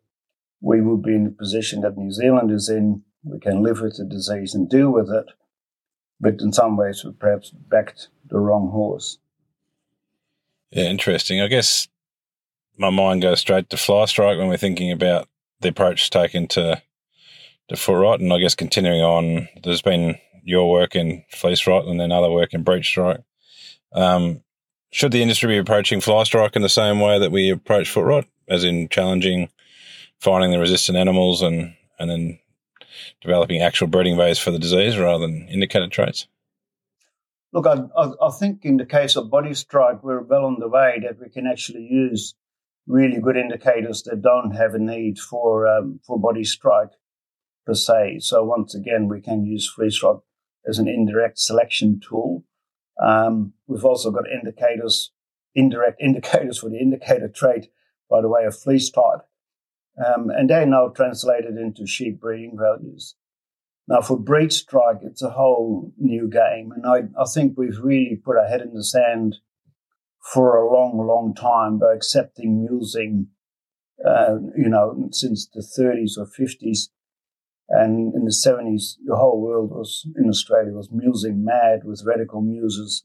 we 0.62 0.82
would 0.82 1.02
be 1.02 1.16
in 1.16 1.24
the 1.24 1.32
position 1.32 1.82
that 1.82 1.98
New 1.98 2.12
Zealand 2.12 2.52
is 2.52 2.70
in. 2.70 3.04
We 3.24 3.40
can 3.40 3.64
live 3.64 3.82
with 3.82 3.98
the 3.98 4.06
disease 4.06 4.54
and 4.54 4.70
deal 4.70 4.90
with 4.90 5.10
it. 5.10 5.26
But 6.20 6.42
in 6.42 6.52
some 6.52 6.76
ways, 6.76 7.04
we 7.04 7.12
perhaps 7.12 7.50
backed 7.52 8.10
the 8.30 8.40
wrong 8.40 8.70
horse. 8.72 9.18
Yeah, 10.72 10.86
interesting. 10.86 11.42
I 11.42 11.48
guess 11.48 11.88
my 12.78 12.90
mind 12.90 13.22
goes 13.22 13.40
straight 13.40 13.70
to 13.70 13.78
fly 13.78 14.06
strike 14.06 14.38
when 14.38 14.48
we're 14.48 14.58
thinking 14.58 14.92
about 14.92 15.28
the 15.62 15.70
approach 15.70 16.10
taken 16.10 16.48
to 16.48 16.82
to 17.70 17.76
foot 17.76 18.00
rot, 18.00 18.20
and 18.20 18.34
I 18.34 18.40
guess 18.40 18.56
continuing 18.56 19.02
on, 19.02 19.48
there's 19.64 19.84
been 19.84 20.18
your 20.44 20.72
work 20.72 20.96
in 20.96 21.24
fleece 21.32 21.68
rot 21.68 21.86
and 21.86 22.00
then 22.00 22.12
other 22.12 22.32
work 22.32 22.54
in 22.54 22.64
breech 22.64 22.88
strike. 22.88 23.22
Um, 23.94 24.42
should 24.92 25.12
the 25.12 25.22
industry 25.22 25.50
be 25.50 25.58
approaching 25.58 26.02
fly 26.02 26.24
strike 26.24 26.56
in 26.56 26.64
the 26.64 26.70
same 26.70 27.00
way 27.00 27.20
that 27.20 27.32
we 27.32 27.52
approach 27.52 27.90
foot 27.90 28.06
rot, 28.06 28.26
as 28.48 28.64
in 28.64 28.90
challenging 28.90 29.50
finding 30.20 30.52
the 30.52 30.60
resistant 30.60 30.98
animals 30.98 31.42
and 31.42 31.74
and 31.98 32.10
then 32.10 32.40
developing 33.22 33.62
actual 33.62 33.88
breeding 33.88 34.18
bays 34.18 34.40
for 34.40 34.52
the 34.52 34.60
disease 34.60 34.98
rather 34.98 35.26
than 35.26 35.48
indicator 35.50 35.88
traits? 35.88 36.28
Look, 37.52 37.66
I, 37.66 37.82
I, 37.98 38.30
think 38.40 38.64
in 38.64 38.78
the 38.78 38.86
case 38.86 39.16
of 39.16 39.32
body 39.32 39.56
strike, 39.56 40.04
we're 40.04 40.22
well 40.22 40.46
on 40.46 40.60
the 40.60 40.68
way 40.68 41.02
that 41.02 41.20
we 41.20 41.30
can 41.30 41.48
actually 41.48 41.82
use 41.82 42.36
really 42.86 43.20
good 43.20 43.38
indicators 43.38 44.04
that 44.04 44.22
don't 44.22 44.52
have 44.52 44.76
a 44.76 44.80
need 44.80 45.18
for 45.18 45.68
um, 45.68 46.00
for 46.06 46.20
body 46.20 46.44
strike 46.44 46.92
per 47.66 47.74
se. 47.74 48.20
So 48.20 48.44
once 48.44 48.76
again, 48.76 49.08
we 49.08 49.20
can 49.20 49.46
use 49.46 49.70
fleece 49.70 50.02
rot 50.04 50.22
as 50.68 50.78
an 50.78 50.88
indirect 50.88 51.40
selection 51.40 52.00
tool. 52.00 52.44
Um, 53.02 53.54
we've 53.68 53.86
also 53.86 54.12
got 54.12 54.30
indicators, 54.30 55.12
indirect 55.56 56.00
indicators 56.02 56.60
for 56.60 56.70
the 56.70 56.80
indicator 56.80 57.30
trait 57.30 57.70
by 58.10 58.22
the 58.22 58.30
way 58.30 58.44
of 58.44 58.58
fleece 58.58 58.90
type. 58.90 59.22
Um, 60.06 60.30
and 60.30 60.50
they're 60.50 60.66
now 60.66 60.88
translated 60.90 61.58
into 61.58 61.86
sheep 61.86 62.22
breeding 62.22 62.58
values. 62.58 63.16
Now, 63.88 64.02
for 64.02 64.18
breech 64.18 64.54
strike, 64.54 65.00
it's 65.02 65.24
a 65.24 65.32
whole 65.32 65.92
new 65.98 66.30
game. 66.30 66.72
And 66.72 66.86
I, 66.86 67.22
I 67.22 67.26
think 67.26 67.58
we've 67.58 67.80
really 67.82 68.16
put 68.24 68.38
our 68.38 68.48
head 68.48 68.62
in 68.62 68.74
the 68.74 68.84
sand 68.84 69.38
for 70.32 70.58
a 70.58 70.72
long, 70.72 70.98
long 70.98 71.34
time 71.34 71.80
by 71.80 71.94
accepting 71.96 72.68
mulesing, 72.70 73.26
uh, 74.06 74.36
you 74.56 74.70
know, 74.70 75.10
since 75.12 75.48
the 75.52 75.62
30s 75.62 76.18
or 76.18 76.28
50s. 76.28 76.90
And 77.70 78.14
in 78.14 78.26
the 78.26 78.32
70s, 78.32 78.94
the 79.06 79.16
whole 79.16 79.42
world 79.42 79.72
was, 79.72 80.08
in 80.16 80.30
Australia, 80.30 80.72
was 80.72 80.90
mulesing 80.90 81.44
mad 81.44 81.82
with 81.84 82.04
radical 82.06 82.42
muses, 82.42 83.04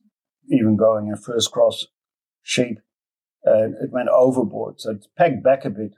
even 0.49 0.77
going 0.77 1.11
a 1.11 1.17
first 1.17 1.51
cross 1.51 1.87
sheep. 2.43 2.79
Uh, 3.47 3.69
it 3.83 3.91
went 3.91 4.09
overboard. 4.11 4.81
So 4.81 4.93
it's 4.93 5.09
pegged 5.17 5.43
back 5.43 5.65
a 5.65 5.71
bit 5.71 5.95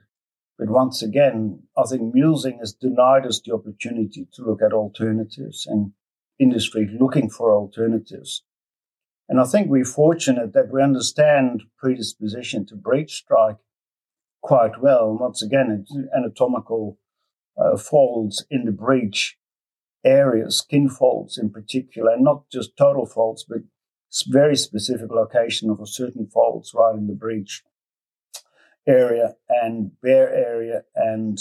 but 0.58 0.70
once 0.70 1.02
again, 1.02 1.62
I 1.76 1.82
think 1.88 2.14
mulesing 2.14 2.58
has 2.60 2.72
denied 2.72 3.26
us 3.26 3.40
the 3.40 3.52
opportunity 3.52 4.26
to 4.32 4.42
look 4.42 4.62
at 4.62 4.72
alternatives 4.72 5.66
and 5.66 5.92
industry 6.38 6.88
looking 6.98 7.28
for 7.28 7.54
alternatives. 7.54 8.42
And 9.28 9.40
I 9.40 9.44
think 9.44 9.68
we're 9.68 9.84
fortunate 9.84 10.52
that 10.54 10.72
we 10.72 10.82
understand 10.82 11.64
predisposition 11.76 12.64
to 12.66 12.76
breech 12.76 13.12
strike 13.12 13.56
quite 14.40 14.80
well. 14.80 15.10
And 15.10 15.20
Once 15.20 15.42
again, 15.42 15.84
anatomical 16.16 16.98
uh, 17.58 17.76
folds 17.76 18.46
in 18.50 18.64
the 18.64 18.72
breech 18.72 19.36
area, 20.04 20.50
skin 20.50 20.88
folds 20.88 21.36
in 21.36 21.50
particular, 21.50 22.12
and 22.12 22.24
not 22.24 22.48
just 22.50 22.76
total 22.76 23.04
folds, 23.04 23.44
but 23.44 23.62
very 24.28 24.56
specific 24.56 25.10
location 25.10 25.68
of 25.68 25.80
a 25.80 25.86
certain 25.86 26.26
folds 26.26 26.72
right 26.74 26.94
in 26.94 27.08
the 27.08 27.14
breech 27.14 27.62
area 28.86 29.34
and 29.48 29.90
bare 30.00 30.32
area 30.32 30.82
and 30.94 31.38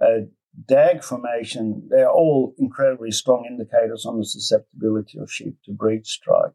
uh, 0.00 0.26
dag 0.66 1.02
formation, 1.02 1.88
they're 1.90 2.10
all 2.10 2.54
incredibly 2.58 3.10
strong 3.10 3.44
indicators 3.48 4.04
on 4.06 4.18
the 4.18 4.24
susceptibility 4.24 5.18
of 5.18 5.32
sheep 5.32 5.56
to 5.64 5.72
breech 5.72 6.06
strike. 6.06 6.52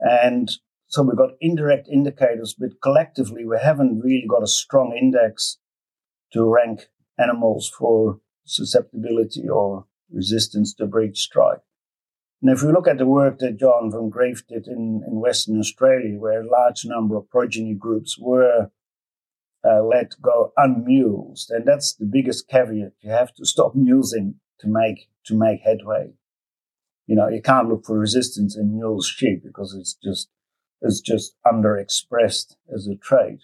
And 0.00 0.50
so 0.88 1.02
we've 1.02 1.16
got 1.16 1.30
indirect 1.40 1.88
indicators, 1.88 2.54
but 2.58 2.80
collectively 2.82 3.44
we 3.44 3.56
haven't 3.62 4.00
really 4.00 4.26
got 4.28 4.42
a 4.42 4.48
strong 4.48 4.96
index 5.00 5.58
to 6.32 6.44
rank 6.44 6.88
animals 7.18 7.72
for 7.78 8.20
susceptibility 8.44 9.48
or 9.48 9.86
resistance 10.10 10.74
to 10.74 10.86
breech 10.86 11.18
strike. 11.18 11.60
And 12.42 12.50
if 12.50 12.62
we 12.62 12.72
look 12.72 12.88
at 12.88 12.98
the 12.98 13.06
work 13.06 13.38
that 13.38 13.58
John 13.58 13.90
van 13.90 14.10
Greeff 14.10 14.46
did 14.48 14.66
in, 14.66 15.02
in 15.06 15.20
Western 15.20 15.60
Australia, 15.60 16.18
where 16.18 16.42
a 16.42 16.50
large 16.50 16.84
number 16.84 17.16
of 17.16 17.30
progeny 17.30 17.74
groups 17.74 18.18
were 18.18 18.70
uh, 19.64 19.82
let 19.82 20.14
go 20.20 20.52
unmused, 20.56 21.50
and 21.50 21.66
that's 21.66 21.94
the 21.94 22.04
biggest 22.04 22.48
caveat. 22.48 22.92
You 23.00 23.10
have 23.10 23.34
to 23.34 23.44
stop 23.44 23.74
mulesing 23.74 24.34
to 24.60 24.68
make 24.68 25.08
to 25.26 25.34
make 25.34 25.60
headway. 25.60 26.12
You 27.06 27.16
know, 27.16 27.28
you 27.28 27.42
can't 27.42 27.68
look 27.68 27.84
for 27.84 27.98
resistance 27.98 28.56
in 28.56 28.74
mule 28.74 29.02
sheep 29.02 29.42
because 29.44 29.74
it's 29.74 29.94
just 29.94 30.28
it's 30.80 31.00
just 31.00 31.36
underexpressed 31.46 32.56
as 32.74 32.86
a 32.86 32.96
trait. 32.96 33.42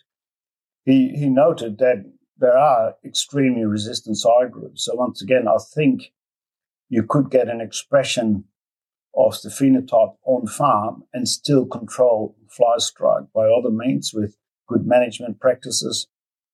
He 0.84 1.10
he 1.10 1.28
noted 1.28 1.78
that 1.78 2.04
there 2.36 2.56
are 2.56 2.94
extremely 3.04 3.64
resistant 3.64 4.16
sire 4.16 4.48
groups. 4.48 4.84
So 4.84 4.94
once 4.94 5.22
again, 5.22 5.46
I 5.48 5.56
think 5.74 6.12
you 6.88 7.02
could 7.02 7.30
get 7.30 7.48
an 7.48 7.60
expression 7.60 8.44
of 9.16 9.40
the 9.42 9.48
phenotype 9.48 10.16
on 10.24 10.46
farm 10.46 11.02
and 11.12 11.28
still 11.28 11.66
control 11.66 12.36
fly 12.48 12.76
strike 12.78 13.24
by 13.34 13.48
other 13.48 13.70
means 13.70 14.12
with 14.14 14.36
good 14.68 14.86
management 14.86 15.40
practices 15.40 16.06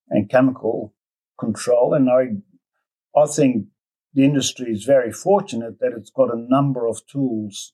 and 0.08 0.30
chemical 0.30 0.94
control. 1.38 1.94
And 1.94 2.08
I, 2.08 3.18
I 3.18 3.26
think 3.26 3.66
the 4.14 4.24
industry 4.24 4.70
is 4.70 4.84
very 4.84 5.12
fortunate 5.12 5.80
that 5.80 5.92
it's 5.96 6.10
got 6.10 6.32
a 6.32 6.46
number 6.48 6.86
of 6.86 7.06
tools 7.06 7.72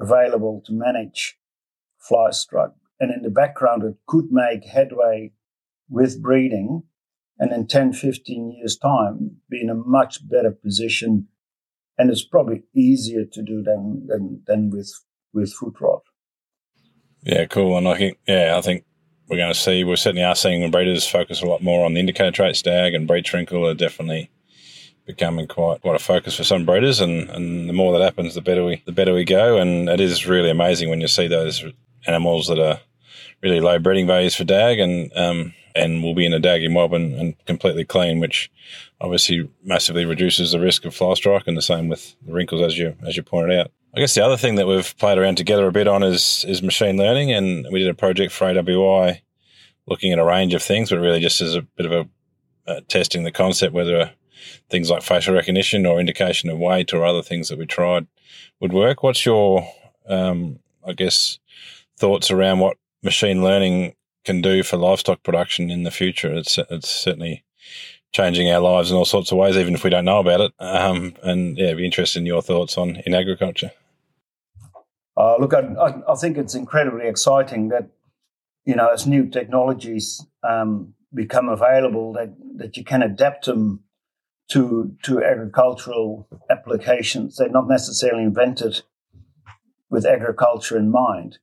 available 0.00 0.62
to 0.66 0.72
manage 0.72 1.38
fly 1.98 2.30
strike. 2.30 2.70
And 2.98 3.12
in 3.12 3.22
the 3.22 3.30
background, 3.30 3.82
it 3.84 3.96
could 4.06 4.26
make 4.30 4.64
headway 4.64 5.32
with 5.88 6.22
breeding 6.22 6.84
and 7.38 7.52
in 7.52 7.66
10, 7.66 7.92
15 7.92 8.52
years' 8.52 8.78
time 8.78 9.36
be 9.50 9.60
in 9.60 9.68
a 9.68 9.74
much 9.74 10.26
better 10.26 10.50
position. 10.50 11.28
And 11.98 12.10
it's 12.10 12.24
probably 12.24 12.64
easier 12.74 13.24
to 13.30 13.42
do 13.42 13.62
than, 13.62 14.06
than, 14.06 14.42
than 14.46 14.70
with, 14.70 14.92
with 15.32 15.52
foot 15.52 15.74
rot. 15.80 16.02
Yeah, 17.22 17.44
cool. 17.46 17.76
And 17.76 17.88
I 17.88 17.96
think, 17.96 18.18
yeah, 18.26 18.54
I 18.56 18.60
think 18.60 18.84
we're 19.28 19.36
going 19.36 19.52
to 19.52 19.58
see, 19.58 19.84
we 19.84 19.96
certainly 19.96 20.24
are 20.24 20.36
seeing 20.36 20.70
breeders 20.70 21.06
focus 21.06 21.42
a 21.42 21.46
lot 21.46 21.62
more 21.62 21.84
on 21.84 21.94
the 21.94 22.00
indicator 22.00 22.30
trait 22.30 22.56
stag 22.56 22.94
and 22.94 23.08
breech 23.08 23.32
wrinkle 23.32 23.66
are 23.66 23.74
definitely 23.74 24.30
becoming 25.06 25.46
quite 25.46 25.80
quite 25.80 25.94
a 25.94 26.00
focus 26.00 26.36
for 26.36 26.44
some 26.44 26.66
breeders 26.66 27.00
and, 27.00 27.30
and 27.30 27.68
the 27.68 27.72
more 27.72 27.96
that 27.96 28.04
happens 28.04 28.34
the 28.34 28.40
better 28.40 28.64
we 28.64 28.82
the 28.86 28.92
better 28.92 29.14
we 29.14 29.24
go 29.24 29.56
and 29.56 29.88
it 29.88 30.00
is 30.00 30.26
really 30.26 30.50
amazing 30.50 30.90
when 30.90 31.00
you 31.00 31.06
see 31.06 31.28
those 31.28 31.64
animals 32.06 32.48
that 32.48 32.58
are 32.58 32.80
really 33.42 33.60
low 33.60 33.78
breeding 33.78 34.06
values 34.06 34.34
for 34.34 34.44
dag 34.44 34.80
and 34.80 35.16
um, 35.16 35.54
and 35.76 36.02
will 36.02 36.14
be 36.14 36.26
in 36.26 36.32
a 36.32 36.40
daggy 36.40 36.70
mob 36.70 36.92
and, 36.92 37.14
and 37.14 37.44
completely 37.46 37.84
clean 37.84 38.18
which 38.18 38.50
obviously 39.00 39.48
massively 39.62 40.04
reduces 40.04 40.50
the 40.50 40.60
risk 40.60 40.84
of 40.84 40.94
fly 40.94 41.14
strike 41.14 41.46
and 41.46 41.56
the 41.56 41.62
same 41.62 41.88
with 41.88 42.16
the 42.26 42.32
wrinkles 42.32 42.60
as 42.60 42.76
you 42.76 42.96
as 43.06 43.16
you 43.16 43.22
pointed 43.22 43.56
out 43.56 43.70
I 43.94 44.00
guess 44.00 44.14
the 44.14 44.24
other 44.24 44.36
thing 44.36 44.56
that 44.56 44.66
we've 44.66 44.96
played 44.98 45.18
around 45.18 45.36
together 45.36 45.66
a 45.66 45.72
bit 45.72 45.88
on 45.88 46.02
is 46.02 46.44
is 46.46 46.62
machine 46.62 46.96
learning, 46.96 47.32
and 47.32 47.66
we 47.70 47.78
did 47.78 47.88
a 47.88 47.94
project 47.94 48.32
for 48.32 48.46
AWI 48.46 49.20
looking 49.86 50.12
at 50.12 50.18
a 50.18 50.24
range 50.24 50.54
of 50.54 50.62
things, 50.62 50.90
but 50.90 50.98
really 50.98 51.20
just 51.20 51.40
as 51.40 51.54
a 51.54 51.62
bit 51.62 51.86
of 51.86 51.92
a 51.92 52.08
uh, 52.66 52.80
testing 52.88 53.22
the 53.22 53.30
concept 53.30 53.72
whether 53.72 54.12
things 54.68 54.90
like 54.90 55.02
facial 55.02 55.34
recognition 55.34 55.86
or 55.86 56.00
indication 56.00 56.50
of 56.50 56.58
weight 56.58 56.92
or 56.92 57.04
other 57.04 57.22
things 57.22 57.48
that 57.48 57.58
we 57.58 57.66
tried 57.66 58.06
would 58.60 58.72
work. 58.72 59.02
What's 59.02 59.24
your, 59.24 59.68
um, 60.08 60.58
I 60.86 60.92
guess, 60.92 61.38
thoughts 61.96 62.30
around 62.30 62.58
what 62.58 62.76
machine 63.02 63.42
learning 63.42 63.94
can 64.24 64.40
do 64.40 64.62
for 64.62 64.76
livestock 64.76 65.22
production 65.22 65.70
in 65.70 65.84
the 65.84 65.90
future? 65.90 66.32
It's 66.32 66.58
it's 66.58 66.88
certainly 66.88 67.44
changing 68.12 68.50
our 68.50 68.60
lives 68.60 68.90
in 68.90 68.96
all 68.96 69.04
sorts 69.04 69.30
of 69.30 69.38
ways, 69.38 69.56
even 69.56 69.74
if 69.74 69.84
we 69.84 69.90
don't 69.90 70.04
know 70.04 70.20
about 70.20 70.40
it. 70.40 70.52
Um, 70.58 71.14
and 71.22 71.56
yeah, 71.58 71.74
be 71.74 71.84
interested 71.84 72.20
in 72.20 72.26
your 72.26 72.42
thoughts 72.42 72.78
on 72.78 72.96
in 73.06 73.14
agriculture. 73.14 73.72
Uh, 75.16 75.36
look, 75.38 75.54
I, 75.54 75.94
I, 76.06 76.14
think 76.14 76.36
it's 76.36 76.54
incredibly 76.54 77.08
exciting 77.08 77.68
that 77.68 77.88
you 78.66 78.74
know 78.74 78.88
as 78.88 79.06
new 79.06 79.26
technologies 79.28 80.24
um, 80.46 80.94
become 81.14 81.48
available, 81.48 82.12
that 82.14 82.34
that 82.56 82.76
you 82.76 82.84
can 82.84 83.02
adapt 83.02 83.46
them 83.46 83.80
to 84.50 84.94
to 85.02 85.24
agricultural 85.24 86.28
applications. 86.50 87.36
They're 87.36 87.48
not 87.48 87.68
necessarily 87.68 88.24
invented 88.24 88.82
with 89.88 90.04
agriculture 90.04 90.76
in 90.76 90.90
mind, 90.90 91.38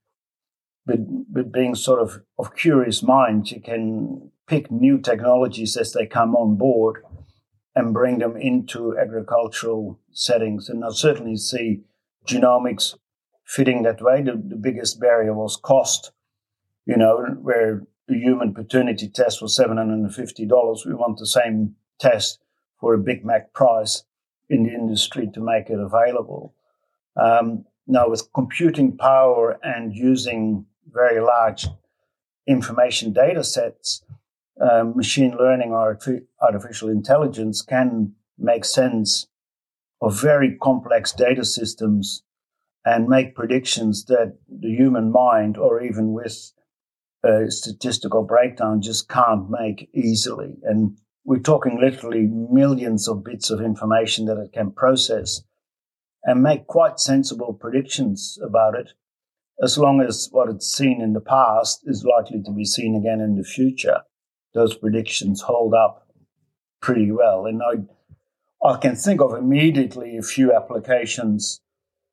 but 0.86 1.00
but 1.32 1.52
being 1.52 1.76
sort 1.76 2.00
of 2.00 2.22
of 2.38 2.56
curious 2.56 3.02
mind, 3.02 3.52
you 3.52 3.62
can 3.62 4.32
pick 4.48 4.72
new 4.72 5.00
technologies 5.00 5.78
as 5.78 5.94
they 5.94 6.06
come 6.06 6.36
on 6.36 6.56
board 6.58 7.04
and 7.76 7.94
bring 7.94 8.20
them 8.20 8.38
into 8.38 8.98
agricultural 8.98 10.00
settings. 10.12 10.70
And 10.70 10.84
I 10.84 10.90
certainly 10.92 11.38
see 11.38 11.82
genomics 12.28 12.96
fitting 13.46 13.84
that 13.84 14.02
way. 14.02 14.22
The, 14.22 14.34
the 14.34 14.56
biggest 14.56 15.00
barrier 15.00 15.34
was 15.34 15.58
cost, 15.58 16.12
you 16.86 16.98
know, 16.98 17.26
where 17.42 17.84
the 18.08 18.16
human 18.16 18.54
paternity 18.54 19.08
test 19.10 19.42
was 19.42 19.58
$750. 19.58 20.86
We 20.86 20.94
want 20.94 21.18
the 21.18 21.26
same 21.26 21.76
test 22.00 22.40
for 22.80 22.94
a 22.94 23.00
Big 23.00 23.26
Mac 23.26 23.54
price 23.54 24.04
in 24.50 24.64
the 24.64 24.74
industry 24.74 25.30
to 25.34 25.40
make 25.40 25.70
it 25.70 25.80
available. 25.80 26.54
Um, 27.16 27.66
now, 27.88 28.10
with 28.10 28.32
computing 28.34 28.98
power 28.98 29.60
and 29.64 29.94
using 29.94 30.66
very 30.92 31.20
large 31.20 31.68
information 32.48 33.14
data 33.14 33.44
sets, 33.44 34.04
um, 34.62 34.96
machine 34.96 35.36
learning 35.38 35.72
or 35.72 35.98
artificial 36.42 36.90
intelligence 36.90 37.62
can 37.62 38.14
make 38.38 38.66
sense 38.66 39.28
of 40.02 40.20
very 40.20 40.58
complex 40.62 41.12
data 41.12 41.46
systems 41.46 42.24
and 42.86 43.08
make 43.08 43.36
predictions 43.36 44.06
that 44.06 44.38
the 44.50 44.70
human 44.70 45.12
mind 45.12 45.58
or 45.58 45.82
even 45.82 46.12
with 46.12 46.52
a 47.24 47.50
statistical 47.50 48.24
breakdown 48.24 48.82
just 48.82 49.08
can't 49.08 49.50
make 49.50 49.90
easily. 49.94 50.58
And 50.64 50.98
we're 51.24 51.40
talking 51.40 51.80
literally 51.80 52.28
millions 52.28 53.08
of 53.08 53.24
bits 53.24 53.50
of 53.50 53.62
information 53.62 54.26
that 54.26 54.38
it 54.38 54.52
can 54.52 54.72
process 54.72 55.42
and 56.26 56.44
make 56.44 56.68
quite 56.68 57.00
sensible 57.00 57.54
predictions 57.54 58.38
about 58.44 58.76
it, 58.76 58.92
as 59.62 59.78
long 59.78 60.02
as 60.02 60.28
what 60.32 60.50
it's 60.50 60.72
seen 60.72 61.02
in 61.02 61.14
the 61.14 61.22
past 61.22 61.82
is 61.86 62.04
likely 62.06 62.42
to 62.44 62.52
be 62.52 62.66
seen 62.66 62.96
again 62.96 63.22
in 63.22 63.36
the 63.36 63.44
future. 63.44 64.02
Those 64.54 64.76
predictions 64.76 65.42
hold 65.42 65.74
up 65.74 66.08
pretty 66.82 67.12
well. 67.12 67.46
And 67.46 67.62
I, 67.64 68.68
I 68.68 68.78
can 68.78 68.96
think 68.96 69.22
of 69.22 69.34
immediately 69.34 70.18
a 70.18 70.22
few 70.22 70.54
applications. 70.54 71.62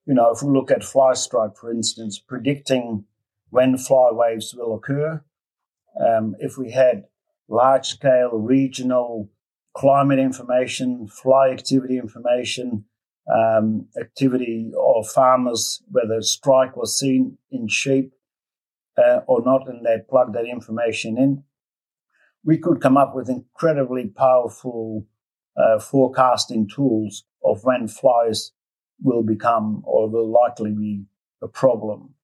You 0.06 0.14
know, 0.14 0.30
if 0.30 0.42
we 0.42 0.50
look 0.50 0.70
at 0.70 0.84
fly 0.84 1.14
strike, 1.14 1.56
for 1.56 1.70
instance, 1.70 2.18
predicting 2.18 3.04
when 3.50 3.76
fly 3.76 4.10
waves 4.12 4.54
will 4.56 4.74
occur. 4.74 5.22
Um, 6.00 6.36
if 6.38 6.56
we 6.56 6.70
had 6.70 7.04
large 7.48 7.88
scale 7.88 8.30
regional 8.38 9.28
climate 9.74 10.18
information, 10.18 11.06
fly 11.08 11.50
activity 11.50 11.98
information, 11.98 12.84
um, 13.32 13.86
activity 14.00 14.72
of 14.78 15.08
farmers, 15.08 15.82
whether 15.90 16.22
strike 16.22 16.76
was 16.76 16.98
seen 16.98 17.38
in 17.50 17.68
sheep 17.68 18.12
uh, 18.96 19.20
or 19.26 19.42
not, 19.44 19.68
and 19.68 19.84
they 19.84 19.98
plug 20.08 20.32
that 20.32 20.46
information 20.46 21.18
in. 21.18 21.44
We 22.44 22.58
could 22.58 22.80
come 22.80 22.96
up 22.96 23.14
with 23.14 23.28
incredibly 23.28 24.06
powerful 24.06 25.06
uh, 25.56 25.78
forecasting 25.78 26.68
tools 26.68 27.24
of 27.44 27.64
when 27.64 27.88
flies 27.88 28.52
will 29.02 29.22
become 29.22 29.82
or 29.84 30.08
will 30.08 30.30
likely 30.30 30.72
be 30.72 31.04
a 31.42 31.48
problem. 31.48 32.14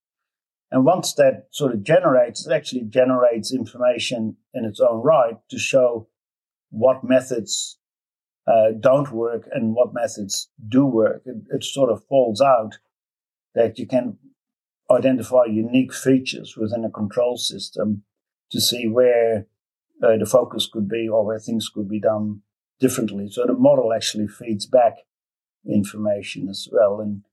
And 0.71 0.85
once 0.85 1.13
that 1.13 1.47
sort 1.51 1.73
of 1.73 1.83
generates, 1.83 2.45
it 2.45 2.51
actually 2.51 2.83
generates 2.83 3.53
information 3.53 4.37
in 4.53 4.65
its 4.65 4.79
own 4.79 5.01
right 5.01 5.37
to 5.49 5.57
show 5.57 6.07
what 6.69 7.03
methods 7.03 7.77
uh, 8.45 8.71
don't 8.79 9.11
work 9.11 9.47
and 9.51 9.75
what 9.75 9.93
methods 9.93 10.49
do 10.67 10.85
work. 10.85 11.21
It, 11.25 11.37
it, 11.53 11.63
sort 11.63 11.89
of 11.89 12.03
falls 12.05 12.41
out 12.41 12.77
that 13.55 13.77
you 13.79 13.87
can 13.87 14.17
identify 14.89 15.45
unique 15.45 15.93
features 15.93 16.55
within 16.57 16.85
a 16.85 16.89
control 16.89 17.37
system 17.37 18.03
to 18.51 18.61
see 18.61 18.87
where 18.87 19.47
uh, 20.03 20.17
the 20.17 20.25
focus 20.25 20.69
could 20.71 20.87
be 20.87 21.07
or 21.07 21.25
where 21.25 21.39
things 21.39 21.69
could 21.69 21.89
be 21.89 21.99
done 21.99 22.41
differently. 22.79 23.29
So 23.29 23.45
the 23.45 23.53
model 23.53 23.93
actually 23.93 24.27
feeds 24.27 24.65
back 24.65 24.93
information 25.65 26.49
as 26.49 26.67
well. 26.71 27.01
And 27.01 27.23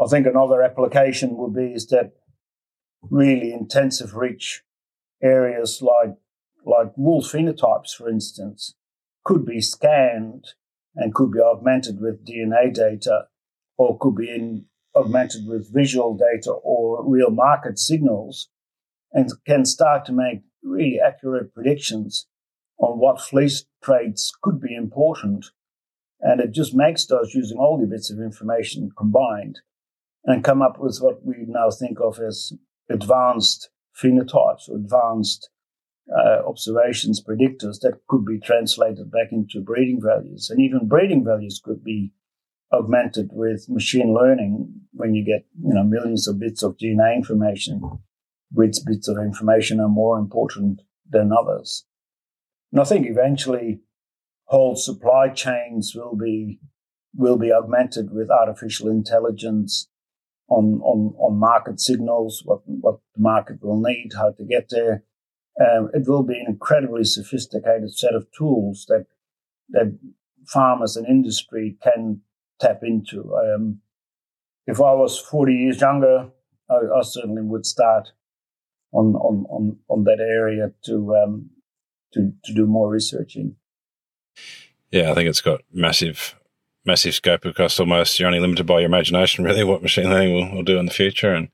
I 0.00 0.06
think 0.06 0.26
another 0.26 0.62
application 0.62 1.36
would 1.36 1.54
be 1.54 1.72
is 1.72 1.86
that 1.88 2.12
really 3.02 3.52
intensive 3.52 4.14
rich 4.14 4.62
areas 5.22 5.82
like 5.82 6.16
like 6.64 6.92
wool 6.96 7.22
phenotypes, 7.22 7.94
for 7.96 8.08
instance, 8.08 8.74
could 9.24 9.46
be 9.46 9.60
scanned 9.60 10.44
and 10.94 11.14
could 11.14 11.32
be 11.32 11.40
augmented 11.40 12.00
with 12.00 12.26
DNA 12.26 12.72
data 12.72 13.22
or 13.78 13.98
could 13.98 14.14
be 14.14 14.28
in, 14.28 14.66
augmented 14.94 15.46
with 15.46 15.72
visual 15.72 16.16
data 16.16 16.50
or 16.50 17.08
real 17.08 17.30
market 17.30 17.78
signals 17.78 18.48
and 19.12 19.30
can 19.46 19.64
start 19.64 20.04
to 20.04 20.12
make 20.12 20.42
really 20.62 20.98
accurate 21.04 21.54
predictions 21.54 22.26
on 22.78 22.98
what 22.98 23.20
fleece 23.20 23.64
trades 23.82 24.32
could 24.42 24.60
be 24.60 24.74
important. 24.74 25.46
And 26.20 26.40
it 26.40 26.52
just 26.52 26.74
makes 26.74 27.06
those 27.06 27.34
using 27.34 27.58
all 27.58 27.78
the 27.78 27.86
bits 27.86 28.10
of 28.10 28.18
information 28.18 28.90
combined 28.96 29.60
and 30.24 30.44
come 30.44 30.62
up 30.62 30.78
with 30.78 30.98
what 31.00 31.24
we 31.24 31.36
now 31.46 31.70
think 31.70 31.98
of 32.00 32.18
as 32.18 32.52
advanced 32.90 33.70
phenotypes 33.96 34.68
or 34.68 34.76
advanced 34.76 35.50
uh, 36.12 36.46
observations, 36.46 37.22
predictors 37.22 37.80
that 37.80 38.00
could 38.08 38.24
be 38.24 38.38
translated 38.38 39.10
back 39.10 39.28
into 39.30 39.60
breeding 39.60 40.00
values. 40.02 40.50
And 40.50 40.60
even 40.60 40.88
breeding 40.88 41.24
values 41.24 41.60
could 41.62 41.84
be 41.84 42.12
augmented 42.72 43.30
with 43.32 43.68
machine 43.68 44.14
learning 44.14 44.72
when 44.92 45.14
you 45.14 45.24
get, 45.24 45.46
you 45.62 45.74
know, 45.74 45.84
millions 45.84 46.28
of 46.28 46.38
bits 46.38 46.62
of 46.62 46.76
DNA 46.76 47.14
information, 47.14 47.80
which 48.52 48.76
bits 48.86 49.08
of 49.08 49.18
information 49.18 49.80
are 49.80 49.88
more 49.88 50.18
important 50.18 50.82
than 51.08 51.32
others. 51.32 51.84
And 52.72 52.80
I 52.80 52.84
think 52.84 53.06
eventually 53.06 53.80
whole 54.44 54.76
supply 54.76 55.28
chains 55.28 55.94
will 55.94 56.16
be 56.16 56.60
will 57.14 57.36
be 57.36 57.52
augmented 57.52 58.12
with 58.12 58.30
artificial 58.30 58.88
intelligence 58.88 59.88
on, 60.50 60.80
on, 60.82 61.14
on 61.18 61.38
market 61.38 61.80
signals, 61.80 62.42
what, 62.44 62.60
what 62.66 62.98
the 63.14 63.22
market 63.22 63.62
will 63.62 63.80
need, 63.80 64.10
how 64.16 64.32
to 64.32 64.44
get 64.44 64.68
there. 64.70 65.04
Um, 65.60 65.90
it 65.94 66.08
will 66.08 66.22
be 66.22 66.38
an 66.38 66.46
incredibly 66.48 67.04
sophisticated 67.04 67.96
set 67.96 68.14
of 68.14 68.26
tools 68.36 68.86
that, 68.88 69.06
that 69.70 69.98
farmers 70.46 70.96
and 70.96 71.06
industry 71.06 71.76
can 71.82 72.20
tap 72.60 72.80
into. 72.82 73.34
Um, 73.34 73.80
if 74.66 74.78
I 74.78 74.92
was 74.92 75.18
40 75.18 75.54
years 75.54 75.80
younger, 75.80 76.30
I, 76.68 76.74
I, 76.74 77.02
certainly 77.02 77.42
would 77.42 77.66
start 77.66 78.10
on, 78.92 79.14
on, 79.14 79.46
on, 79.48 79.76
on 79.88 80.04
that 80.04 80.20
area 80.20 80.72
to, 80.86 81.16
um, 81.16 81.50
to, 82.12 82.32
to 82.44 82.54
do 82.54 82.66
more 82.66 82.90
researching. 82.90 83.56
Yeah, 84.90 85.10
I 85.10 85.14
think 85.14 85.28
it's 85.28 85.40
got 85.40 85.60
massive 85.72 86.34
massive 86.84 87.14
scope 87.14 87.44
across 87.44 87.78
almost 87.78 88.18
you're 88.18 88.26
only 88.26 88.40
limited 88.40 88.66
by 88.66 88.78
your 88.78 88.86
imagination 88.86 89.44
really 89.50 89.64
what 89.64 89.82
machine 89.82 90.08
learning 90.08 90.34
will, 90.34 90.56
will 90.56 90.62
do 90.62 90.78
in 90.78 90.86
the 90.86 90.92
future 90.92 91.34
and 91.34 91.48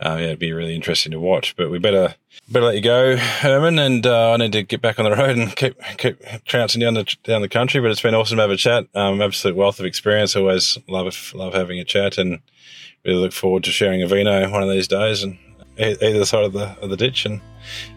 uh, 0.00 0.16
yeah 0.18 0.26
it'd 0.26 0.38
be 0.38 0.52
really 0.52 0.74
interesting 0.74 1.12
to 1.12 1.18
watch 1.18 1.56
but 1.56 1.70
we 1.70 1.78
better 1.78 2.14
better 2.50 2.66
let 2.66 2.74
you 2.74 2.82
go 2.82 3.16
herman 3.16 3.78
and 3.78 4.06
uh, 4.06 4.32
i 4.32 4.36
need 4.36 4.52
to 4.52 4.62
get 4.62 4.82
back 4.82 4.98
on 4.98 5.04
the 5.04 5.10
road 5.16 5.36
and 5.36 5.56
keep 5.56 5.80
keep 5.96 6.22
trouncing 6.44 6.80
down 6.80 6.94
the 6.94 7.16
down 7.24 7.42
the 7.42 7.48
country 7.48 7.80
but 7.80 7.90
it's 7.90 8.02
been 8.02 8.14
awesome 8.14 8.36
to 8.36 8.42
have 8.42 8.50
a 8.50 8.56
chat 8.56 8.86
um, 8.94 9.20
absolute 9.22 9.56
wealth 9.56 9.80
of 9.80 9.86
experience 9.86 10.36
always 10.36 10.78
love 10.88 11.32
love 11.34 11.54
having 11.54 11.78
a 11.78 11.84
chat 11.84 12.18
and 12.18 12.40
really 13.04 13.18
look 13.18 13.32
forward 13.32 13.64
to 13.64 13.70
sharing 13.70 14.02
a 14.02 14.06
vino 14.06 14.50
one 14.50 14.62
of 14.62 14.68
these 14.68 14.88
days 14.88 15.22
and 15.22 15.38
either 15.80 16.24
side 16.24 16.44
of 16.44 16.52
the 16.52 16.66
of 16.80 16.90
the 16.90 16.96
ditch 16.96 17.26
and 17.26 17.40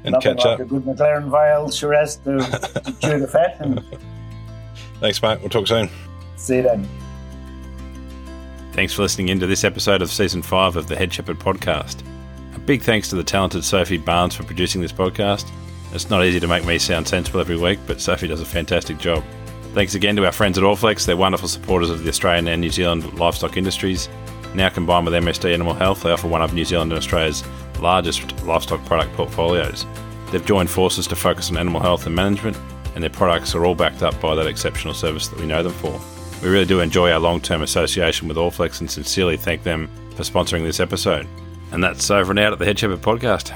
and 0.04 0.14
Nothing 0.14 0.36
catch 0.36 0.46
like 0.46 0.60
up 0.60 0.60
a 0.62 0.66
good 0.66 0.84
mclaren 0.84 1.30
vale 1.30 1.70
shiraz 1.70 2.18
to, 2.18 2.38
to 2.38 2.96
chew 3.02 3.20
the 3.20 3.28
fat 3.28 3.58
and 3.60 3.84
thanks 5.00 5.22
mate 5.22 5.40
we'll 5.42 5.50
talk 5.50 5.68
soon 5.68 5.90
See 6.44 6.58
you 6.58 6.64
then. 6.64 6.86
Thanks 8.74 8.92
for 8.92 9.02
listening 9.02 9.30
in 9.30 9.40
to 9.40 9.48
this 9.48 9.64
episode 9.64 10.02
of 10.02 10.12
Season 10.12 10.42
5 10.42 10.76
of 10.76 10.88
the 10.88 10.96
Head 10.96 11.14
Shepherd 11.14 11.40
podcast. 11.40 12.04
A 12.54 12.60
big 12.60 12.82
thanks 12.82 13.08
to 13.10 13.16
the 13.16 13.24
talented 13.24 13.64
Sophie 13.64 13.98
Barnes 13.98 14.36
for 14.36 14.44
producing 14.44 14.82
this 14.82 14.92
podcast. 14.92 15.50
It's 15.94 16.10
not 16.10 16.26
easy 16.26 16.42
to 16.42 16.48
make 16.48 16.66
me 16.66 16.80
sound 16.80 17.08
sensible 17.08 17.40
every 17.40 17.56
week, 17.56 17.80
but 17.88 18.02
Sophie 18.02 18.28
does 18.28 18.42
a 18.42 18.46
fantastic 18.46 18.98
job. 18.98 19.24
Thanks 19.74 19.96
again 19.96 20.18
to 20.18 20.26
our 20.26 20.34
friends 20.34 20.58
at 20.58 20.66
Allflex. 20.66 21.06
They're 21.06 21.16
wonderful 21.16 21.48
supporters 21.48 21.90
of 21.90 22.04
the 22.04 22.10
Australian 22.10 22.50
and 22.50 22.60
New 22.60 22.72
Zealand 22.72 23.18
livestock 23.18 23.56
industries. 23.56 24.10
Now 24.54 24.68
combined 24.68 25.06
with 25.06 25.14
MSD 25.14 25.54
Animal 25.54 25.76
Health, 25.76 26.04
they 26.04 26.12
offer 26.12 26.28
one 26.28 26.42
of 26.42 26.54
New 26.54 26.66
Zealand 26.66 26.92
and 26.92 27.00
Australia's 27.00 27.44
largest 27.84 28.44
livestock 28.44 28.84
product 28.86 29.14
portfolios. 29.14 29.86
They've 30.32 30.46
joined 30.46 30.72
forces 30.72 31.06
to 31.08 31.16
focus 31.16 31.52
on 31.52 31.58
animal 31.58 31.82
health 31.82 32.08
and 32.08 32.16
management, 32.16 32.58
and 32.96 33.04
their 33.04 33.12
products 33.12 33.54
are 33.54 33.66
all 33.66 33.76
backed 33.76 34.02
up 34.02 34.20
by 34.20 34.34
that 34.34 34.48
exceptional 34.48 34.94
service 34.94 35.28
that 35.28 35.40
we 35.40 35.46
know 35.46 35.62
them 35.62 35.74
for. 35.74 36.00
We 36.42 36.50
really 36.50 36.66
do 36.66 36.80
enjoy 36.80 37.12
our 37.12 37.20
long 37.20 37.40
term 37.42 37.62
association 37.62 38.28
with 38.28 38.38
Allflex 38.38 38.80
and 38.80 38.90
sincerely 38.90 39.38
thank 39.38 39.64
them 39.64 39.90
for 40.16 40.24
sponsoring 40.24 40.64
this 40.64 40.80
episode. 40.80 41.28
And 41.72 41.84
that's 41.84 42.10
over 42.10 42.32
and 42.32 42.40
out 42.40 42.54
at 42.54 42.60
the 42.60 42.66
Head 42.66 42.80
Shepherd 42.80 43.02
podcast. 43.02 43.54